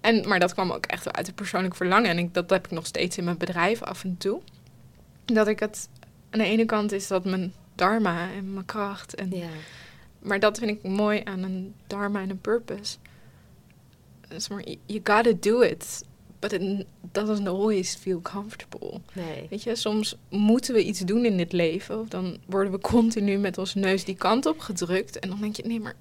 En, 0.00 0.28
maar 0.28 0.38
dat 0.38 0.52
kwam 0.52 0.70
ook 0.72 0.86
echt 0.86 1.04
wel 1.04 1.12
uit 1.14 1.28
een 1.28 1.34
persoonlijk 1.34 1.74
verlangen. 1.76 2.10
En 2.10 2.18
ik, 2.18 2.34
dat 2.34 2.50
heb 2.50 2.64
ik 2.64 2.70
nog 2.70 2.86
steeds 2.86 3.18
in 3.18 3.24
mijn 3.24 3.36
bedrijf 3.36 3.82
af 3.82 4.04
en 4.04 4.16
toe. 4.18 4.40
Dat 5.34 5.48
ik 5.48 5.60
het... 5.60 5.88
Aan 6.30 6.38
de 6.38 6.44
ene 6.44 6.64
kant 6.64 6.92
is 6.92 7.06
dat 7.06 7.24
mijn 7.24 7.52
dharma 7.74 8.30
en 8.30 8.52
mijn 8.52 8.64
kracht. 8.64 9.14
En, 9.14 9.30
Ja. 9.30 9.46
Maar 10.18 10.40
dat 10.40 10.58
vind 10.58 10.70
ik 10.70 10.82
mooi 10.82 11.20
aan 11.24 11.42
een 11.42 11.74
dharma 11.86 12.20
en 12.20 12.30
een 12.30 12.40
purpose. 12.40 12.96
Dus 14.28 14.48
maar, 14.48 14.62
you- 14.86 15.00
gotta 15.04 15.32
do 15.40 15.60
it. 15.60 16.04
But 16.38 16.52
it 16.52 16.84
doesn't 17.12 17.48
always 17.48 17.94
feel 17.94 18.20
comfortable. 18.20 19.00
Nee. 19.12 19.46
Weet 19.50 19.62
je, 19.62 19.76
soms 19.76 20.16
moeten 20.28 20.74
we 20.74 20.84
iets 20.84 21.00
doen 21.00 21.24
in 21.24 21.36
dit 21.36 21.52
leven. 21.52 22.00
Of 22.00 22.08
dan 22.08 22.38
worden 22.46 22.72
we 22.72 22.78
continu 22.78 23.36
met 23.38 23.58
onze 23.58 23.78
neus 23.78 24.04
die 24.04 24.16
kant 24.16 24.46
op 24.46 24.58
gedrukt. 24.58 25.18
En 25.18 25.28
dan 25.28 25.40
denk 25.40 25.56
je, 25.56 25.62
nee, 25.66 25.80
maar 25.80 25.94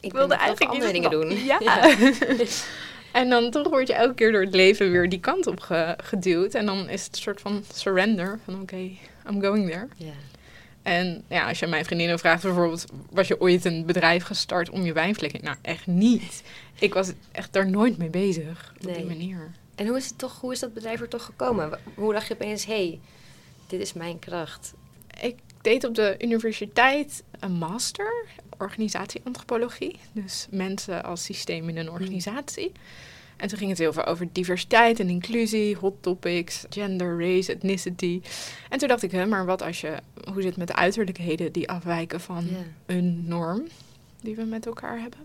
Ik 0.00 0.12
wilde 0.12 0.26
wil 0.28 0.36
eigenlijk 0.36 0.72
andere 0.72 0.92
dingen 0.92 1.10
doen. 1.10 1.30
Ja. 1.44 1.58
en 3.16 3.28
dan 3.30 3.50
toch 3.50 3.68
word 3.68 3.86
je 3.88 3.94
elke 3.94 4.14
keer 4.14 4.32
door 4.32 4.40
het 4.44 4.54
leven 4.54 4.90
weer 4.90 5.08
die 5.08 5.20
kant 5.20 5.46
op 5.46 5.60
ge- 5.60 5.94
geduwd. 6.02 6.54
En 6.54 6.66
dan 6.66 6.88
is 6.88 7.04
het 7.04 7.16
een 7.16 7.22
soort 7.22 7.40
van 7.40 7.64
surrender. 7.74 8.38
Van 8.44 8.60
oké, 8.60 8.76
I'm 9.30 9.40
going 9.40 9.70
there. 9.70 9.88
En 10.82 11.24
ja, 11.28 11.48
als 11.48 11.58
je 11.58 11.66
mijn 11.66 11.84
vriendinnen 11.84 12.18
vraagt 12.18 12.42
bijvoorbeeld... 12.42 12.84
was 13.10 13.28
je 13.28 13.40
ooit 13.40 13.64
een 13.64 13.86
bedrijf 13.86 14.22
gestart 14.24 14.70
om 14.70 14.84
je 14.84 14.92
wijnvlek? 14.92 15.42
Nou, 15.42 15.56
echt 15.62 15.86
niet. 15.86 16.42
Ik 16.78 16.94
was 16.94 17.12
echt 17.32 17.52
daar 17.52 17.70
nooit 17.70 17.98
mee 17.98 18.10
bezig. 18.10 18.74
Op 18.80 18.86
Nee. 18.86 18.96
die 18.96 19.04
manier. 19.04 19.50
En 19.74 19.86
hoe 19.86 19.96
is, 19.96 20.08
het 20.08 20.18
toch, 20.18 20.40
hoe 20.40 20.52
is 20.52 20.58
dat 20.60 20.74
bedrijf 20.74 21.00
er 21.00 21.08
toch 21.08 21.24
gekomen? 21.24 21.78
Hoe 21.94 22.12
dacht 22.12 22.26
je 22.26 22.34
opeens, 22.34 22.64
hé, 22.66 22.72
hey, 22.86 23.00
dit 23.66 23.80
is 23.80 23.92
mijn 23.92 24.18
kracht? 24.18 24.74
Ik 25.20 25.36
deed 25.66 25.84
op 25.84 25.94
de 25.94 26.14
universiteit 26.18 27.22
een 27.40 27.52
master 27.52 28.24
organisatieantropologie. 28.58 29.98
Dus 30.12 30.46
mensen 30.50 31.04
als 31.04 31.24
systeem 31.24 31.68
in 31.68 31.76
een 31.76 31.90
organisatie. 31.90 32.72
En 33.36 33.48
toen 33.48 33.58
ging 33.58 33.70
het 33.70 33.78
heel 33.78 33.92
veel 33.92 34.04
over 34.04 34.28
diversiteit 34.32 35.00
en 35.00 35.08
inclusie, 35.08 35.76
hot 35.76 35.94
topics, 36.00 36.64
gender, 36.70 37.20
race, 37.20 37.52
ethnicity. 37.52 38.20
En 38.68 38.78
toen 38.78 38.88
dacht 38.88 39.02
ik, 39.02 39.10
hè, 39.10 39.26
maar 39.26 39.46
wat 39.46 39.62
als 39.62 39.80
je, 39.80 39.96
hoe 40.24 40.42
zit 40.42 40.44
het 40.44 40.56
met 40.56 40.66
de 40.66 40.74
uiterlijkheden 40.74 41.52
die 41.52 41.68
afwijken 41.68 42.20
van 42.20 42.48
een 42.86 43.24
norm 43.26 43.62
die 44.20 44.36
we 44.36 44.44
met 44.44 44.66
elkaar 44.66 45.00
hebben? 45.00 45.20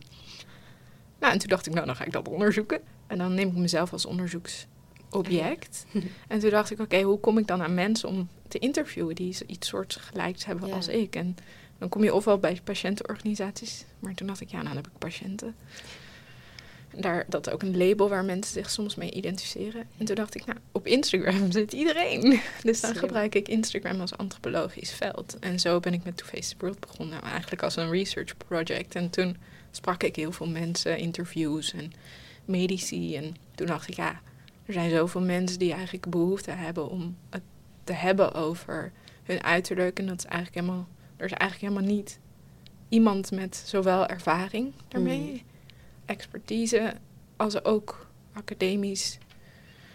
Nou, 1.19 1.33
en 1.33 1.39
toen 1.39 1.49
dacht 1.49 1.67
ik, 1.67 1.73
nou, 1.73 1.85
dan 1.85 1.95
ga 1.95 2.05
ik 2.05 2.11
dat 2.11 2.27
onderzoeken. 2.27 2.81
En 3.07 3.17
dan 3.17 3.33
neem 3.33 3.47
ik 3.47 3.55
mezelf 3.55 3.93
als 3.93 4.05
onderzoeksobject. 4.05 5.85
En 6.27 6.39
toen 6.39 6.49
dacht 6.49 6.71
ik, 6.71 6.79
oké, 6.79 7.01
hoe 7.01 7.19
kom 7.19 7.37
ik 7.37 7.47
dan 7.47 7.61
aan 7.61 7.73
mensen 7.73 8.09
om 8.09 8.29
te 8.51 8.59
interviewen 8.59 9.15
die 9.15 9.37
iets 9.47 9.67
soortgelijks 9.67 10.45
hebben 10.45 10.67
Ja. 10.67 10.75
als 10.75 10.87
ik? 10.87 11.15
En 11.15 11.35
dan 11.77 11.89
kom 11.89 12.03
je 12.03 12.13
ofwel 12.13 12.37
bij 12.37 12.59
patiëntenorganisaties, 12.63 13.85
maar 13.99 14.13
toen 14.13 14.27
dacht 14.27 14.41
ik, 14.41 14.49
ja, 14.49 14.61
nou 14.61 14.67
dan 14.67 14.75
heb 14.75 14.87
ik 14.87 14.97
patiënten. 14.97 15.55
Daar, 16.95 17.25
dat 17.27 17.49
ook 17.49 17.61
een 17.61 17.77
label 17.77 18.09
waar 18.09 18.25
mensen 18.25 18.53
zich 18.53 18.69
soms 18.69 18.95
mee 18.95 19.11
identificeren. 19.11 19.87
En 19.97 20.05
toen 20.05 20.15
dacht 20.15 20.35
ik, 20.35 20.45
nou, 20.45 20.59
op 20.71 20.87
Instagram 20.87 21.51
zit 21.61 21.73
iedereen. 21.73 22.41
Dus 22.63 22.81
dan 22.81 22.95
gebruik 22.95 23.35
ik 23.35 23.47
Instagram 23.47 24.01
als 24.01 24.17
antropologisch 24.17 24.91
veld. 24.91 25.37
En 25.39 25.59
zo 25.59 25.79
ben 25.79 25.93
ik 25.93 26.03
met 26.03 26.17
To 26.17 26.25
Face 26.25 26.49
the 26.49 26.55
World 26.57 26.79
begonnen, 26.79 27.15
nou, 27.15 27.31
eigenlijk 27.31 27.63
als 27.63 27.75
een 27.75 27.89
research 27.91 28.37
project. 28.37 28.95
En 28.95 29.09
toen 29.09 29.37
sprak 29.71 30.03
ik 30.03 30.15
heel 30.15 30.31
veel 30.31 30.47
mensen, 30.47 30.97
interviews 30.97 31.73
en 31.73 31.91
medici. 32.45 33.15
En 33.15 33.35
toen 33.55 33.67
dacht 33.67 33.89
ik, 33.89 33.95
ja, 33.95 34.21
er 34.65 34.73
zijn 34.73 34.89
zoveel 34.89 35.21
mensen 35.21 35.59
die 35.59 35.73
eigenlijk 35.73 36.09
behoefte 36.09 36.51
hebben 36.51 36.89
om 36.89 37.17
het 37.29 37.41
te 37.91 37.97
hebben 37.97 38.33
over 38.33 38.91
hun 39.23 39.43
uiterlijk. 39.43 39.99
En 39.99 40.05
dat 40.05 40.17
is 40.17 40.25
eigenlijk 40.25 40.55
helemaal, 40.55 40.87
er 41.17 41.25
is 41.25 41.31
eigenlijk 41.31 41.73
helemaal 41.73 41.95
niet 41.95 42.19
iemand 42.89 43.31
met 43.31 43.63
zowel 43.65 44.07
ervaring 44.07 44.73
daarmee, 44.87 45.19
Mm. 45.31 45.41
expertise, 46.05 46.93
als 47.37 47.63
ook 47.63 48.07
academisch 48.33 49.17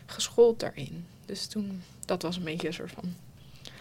geschoold 0.06 0.60
daarin. 0.60 1.06
Dus 1.26 1.46
toen, 1.46 1.82
dat 2.04 2.22
was 2.22 2.36
een 2.36 2.44
beetje 2.44 2.66
een 2.66 2.74
soort 2.74 2.92
van 2.92 3.14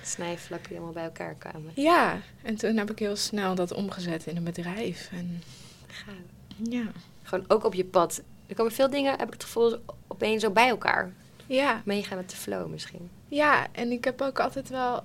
Snijvlakken 0.01 0.67
die 0.69 0.77
allemaal 0.77 0.93
bij 0.93 1.03
elkaar 1.03 1.33
kwamen. 1.35 1.71
ja, 1.75 2.19
en 2.43 2.55
toen 2.55 2.77
heb 2.77 2.91
ik 2.91 2.99
heel 2.99 3.15
snel 3.15 3.55
dat 3.55 3.73
omgezet 3.73 4.25
in 4.25 4.37
een 4.37 4.43
bedrijf. 4.43 5.09
En 5.11 5.41
ja. 6.69 6.85
Gewoon 7.23 7.45
ook 7.47 7.63
op 7.63 7.73
je 7.73 7.85
pad. 7.85 8.21
Er 8.47 8.55
komen 8.55 8.71
veel 8.71 8.89
dingen, 8.89 9.11
heb 9.17 9.27
ik 9.27 9.33
het 9.33 9.43
gevoel, 9.43 9.77
opeens 10.07 10.41
zo 10.43 10.51
bij 10.51 10.67
elkaar. 10.69 11.13
Ja, 11.45 11.81
Meegaan 11.85 12.17
met 12.17 12.29
de 12.29 12.35
flow 12.35 12.69
misschien. 12.69 13.09
Ja, 13.27 13.67
en 13.71 13.91
ik 13.91 14.03
heb 14.03 14.21
ook 14.21 14.39
altijd 14.39 14.69
wel. 14.69 15.03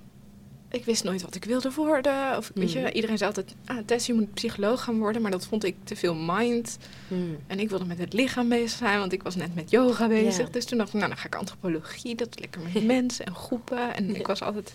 Ik 0.70 0.85
wist 0.85 1.04
nooit 1.04 1.22
wat 1.22 1.35
ik 1.35 1.44
wilde 1.44 1.72
worden. 1.72 2.37
Of 2.37 2.50
weet 2.54 2.72
je, 2.72 2.78
Mhm. 2.80 2.88
iedereen 2.92 3.18
zei 3.18 3.28
altijd: 3.30 3.54
ah, 3.66 3.78
Tess, 3.87 4.06
je 4.06 4.14
moet 4.14 4.35
psycholoog 4.35 4.83
gaan 4.85 4.98
worden. 4.98 5.22
Maar 5.22 5.30
dat 5.30 5.46
vond 5.46 5.64
ik 5.64 5.76
te 5.85 5.96
veel 5.96 6.14
mind. 6.14 6.78
Hmm. 7.09 7.38
En 7.46 7.61
ik 7.61 7.68
wilde 7.68 7.85
met 7.85 7.98
het 7.98 8.12
lichaam 8.12 8.48
bezig 8.48 8.78
zijn, 8.78 8.98
want 8.98 9.12
ik 9.12 9.22
was 9.22 9.35
net 9.37 9.54
met 9.54 9.70
yoga 9.70 10.09
bezig. 10.09 10.50
Dus 10.50 10.64
toen 10.64 10.78
dacht 10.78 10.88
ik: 10.88 10.94
Nou, 10.94 11.09
dan 11.09 11.18
ga 11.18 11.26
ik 11.26 11.35
antropologie. 11.35 12.14
Dat 12.14 12.28
is 12.30 12.38
lekker 12.38 12.61
met 12.72 12.85
mensen 12.96 13.24
en 13.24 13.35
groepen. 13.35 13.94
En 13.96 14.16
ik 14.16 14.26
was 14.26 14.42
altijd 14.42 14.74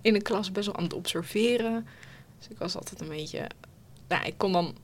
in 0.00 0.12
de 0.12 0.22
klas 0.22 0.52
best 0.52 0.66
wel 0.66 0.76
aan 0.76 0.82
het 0.84 0.92
observeren. 0.94 1.86
Dus 2.38 2.48
ik 2.48 2.58
was 2.58 2.76
altijd 2.76 3.00
een 3.00 3.08
beetje. 3.08 3.46
Nou, 4.08 4.24
ik 4.26 4.34
kon 4.36 4.52
dan. 4.52 4.74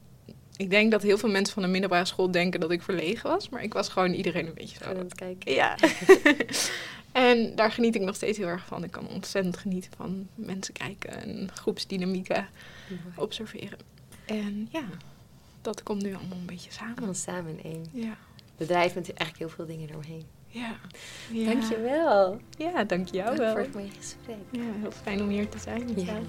Ik 0.57 0.71
denk 0.71 0.91
dat 0.91 1.03
heel 1.03 1.19
veel 1.19 1.31
mensen 1.31 1.55
van 1.55 1.63
de 1.63 1.69
middelbare 1.69 2.05
school 2.05 2.31
denken 2.31 2.61
dat 2.61 2.71
ik 2.71 2.83
verlegen 2.83 3.31
was. 3.31 3.49
Maar 3.49 3.63
ik 3.63 3.73
was 3.73 3.89
gewoon 3.89 4.13
iedereen 4.13 4.47
een 4.47 4.55
beetje 4.55 4.77
zo. 4.85 4.91
Aan 4.91 4.97
het 4.97 5.15
kijken. 5.15 5.53
Ja. 5.53 5.77
en 7.17 7.55
daar 7.55 7.73
geniet 7.73 7.95
ik 7.95 8.01
nog 8.01 8.15
steeds 8.15 8.39
heel 8.39 8.47
erg 8.47 8.67
van. 8.67 8.85
Ik 8.85 8.91
kan 8.91 9.09
ontzettend 9.09 9.57
genieten 9.57 9.91
van 9.97 10.29
mensen 10.35 10.75
kijken 10.75 11.11
en 11.23 11.51
groepsdynamieken 11.55 12.49
observeren. 13.17 13.79
En 14.27 14.69
ja, 14.73 14.85
dat 15.63 15.83
komt 15.83 16.03
nu 16.03 16.15
allemaal 16.15 16.39
een 16.39 16.47
beetje 16.47 16.73
samen. 16.73 16.97
Allemaal 16.97 17.15
samen 17.15 17.59
in 17.59 17.73
één. 17.73 17.87
Ja. 17.93 18.17
Bedrijf 18.57 18.95
met 18.95 19.13
eigenlijk 19.13 19.39
heel 19.39 19.49
veel 19.49 19.67
dingen 19.67 19.89
eromheen. 19.89 20.25
Ja. 20.49 20.77
ja. 21.33 21.45
Dankjewel. 21.53 22.41
Ja, 22.59 22.85
dank 22.85 23.09
jou 23.09 23.27
Dank 23.27 23.39
wel. 23.39 23.51
voor 23.51 23.61
het 23.61 23.75
mooie 23.75 23.91
gesprek. 23.99 24.37
Ja, 24.51 24.61
heel 24.81 24.91
fijn 25.03 25.23
om 25.23 25.29
hier 25.29 25.49
te 25.49 25.59
zijn 25.59 25.85
met 25.85 26.01
Ja. 26.01 26.05
jou. 26.05 26.23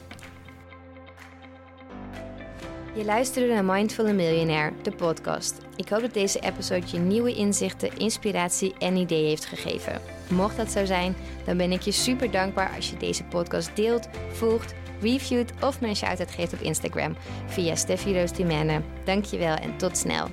Je 2.95 3.06
luisterde 3.06 3.54
naar 3.54 3.65
Mindful 3.65 4.13
Millionaire, 4.13 4.73
de 4.82 4.91
podcast. 4.91 5.56
Ik 5.76 5.89
hoop 5.89 6.02
dat 6.02 6.13
deze 6.13 6.39
episode 6.39 6.86
je 6.91 6.97
nieuwe 7.00 7.34
inzichten, 7.34 7.97
inspiratie 7.97 8.73
en 8.80 8.95
ideeën 8.95 9.28
heeft 9.28 9.45
gegeven. 9.45 10.02
Mocht 10.29 10.57
dat 10.57 10.71
zo 10.71 10.85
zijn, 10.85 11.15
dan 11.45 11.57
ben 11.57 11.71
ik 11.71 11.81
je 11.81 11.91
super 11.91 12.31
dankbaar 12.31 12.75
als 12.75 12.89
je 12.89 12.97
deze 12.97 13.23
podcast 13.23 13.75
deelt, 13.75 14.07
volgt, 14.31 14.73
reviewt 15.01 15.51
of 15.61 15.81
een 15.81 15.95
shout-out 15.95 16.31
geeft 16.31 16.53
op 16.53 16.59
Instagram 16.59 17.15
via 17.45 17.75
Steffi 17.75 18.19
Roos 18.19 18.31
Timene. 18.31 18.81
Dankjewel 19.03 19.55
en 19.55 19.77
tot 19.77 19.97
snel. 19.97 20.27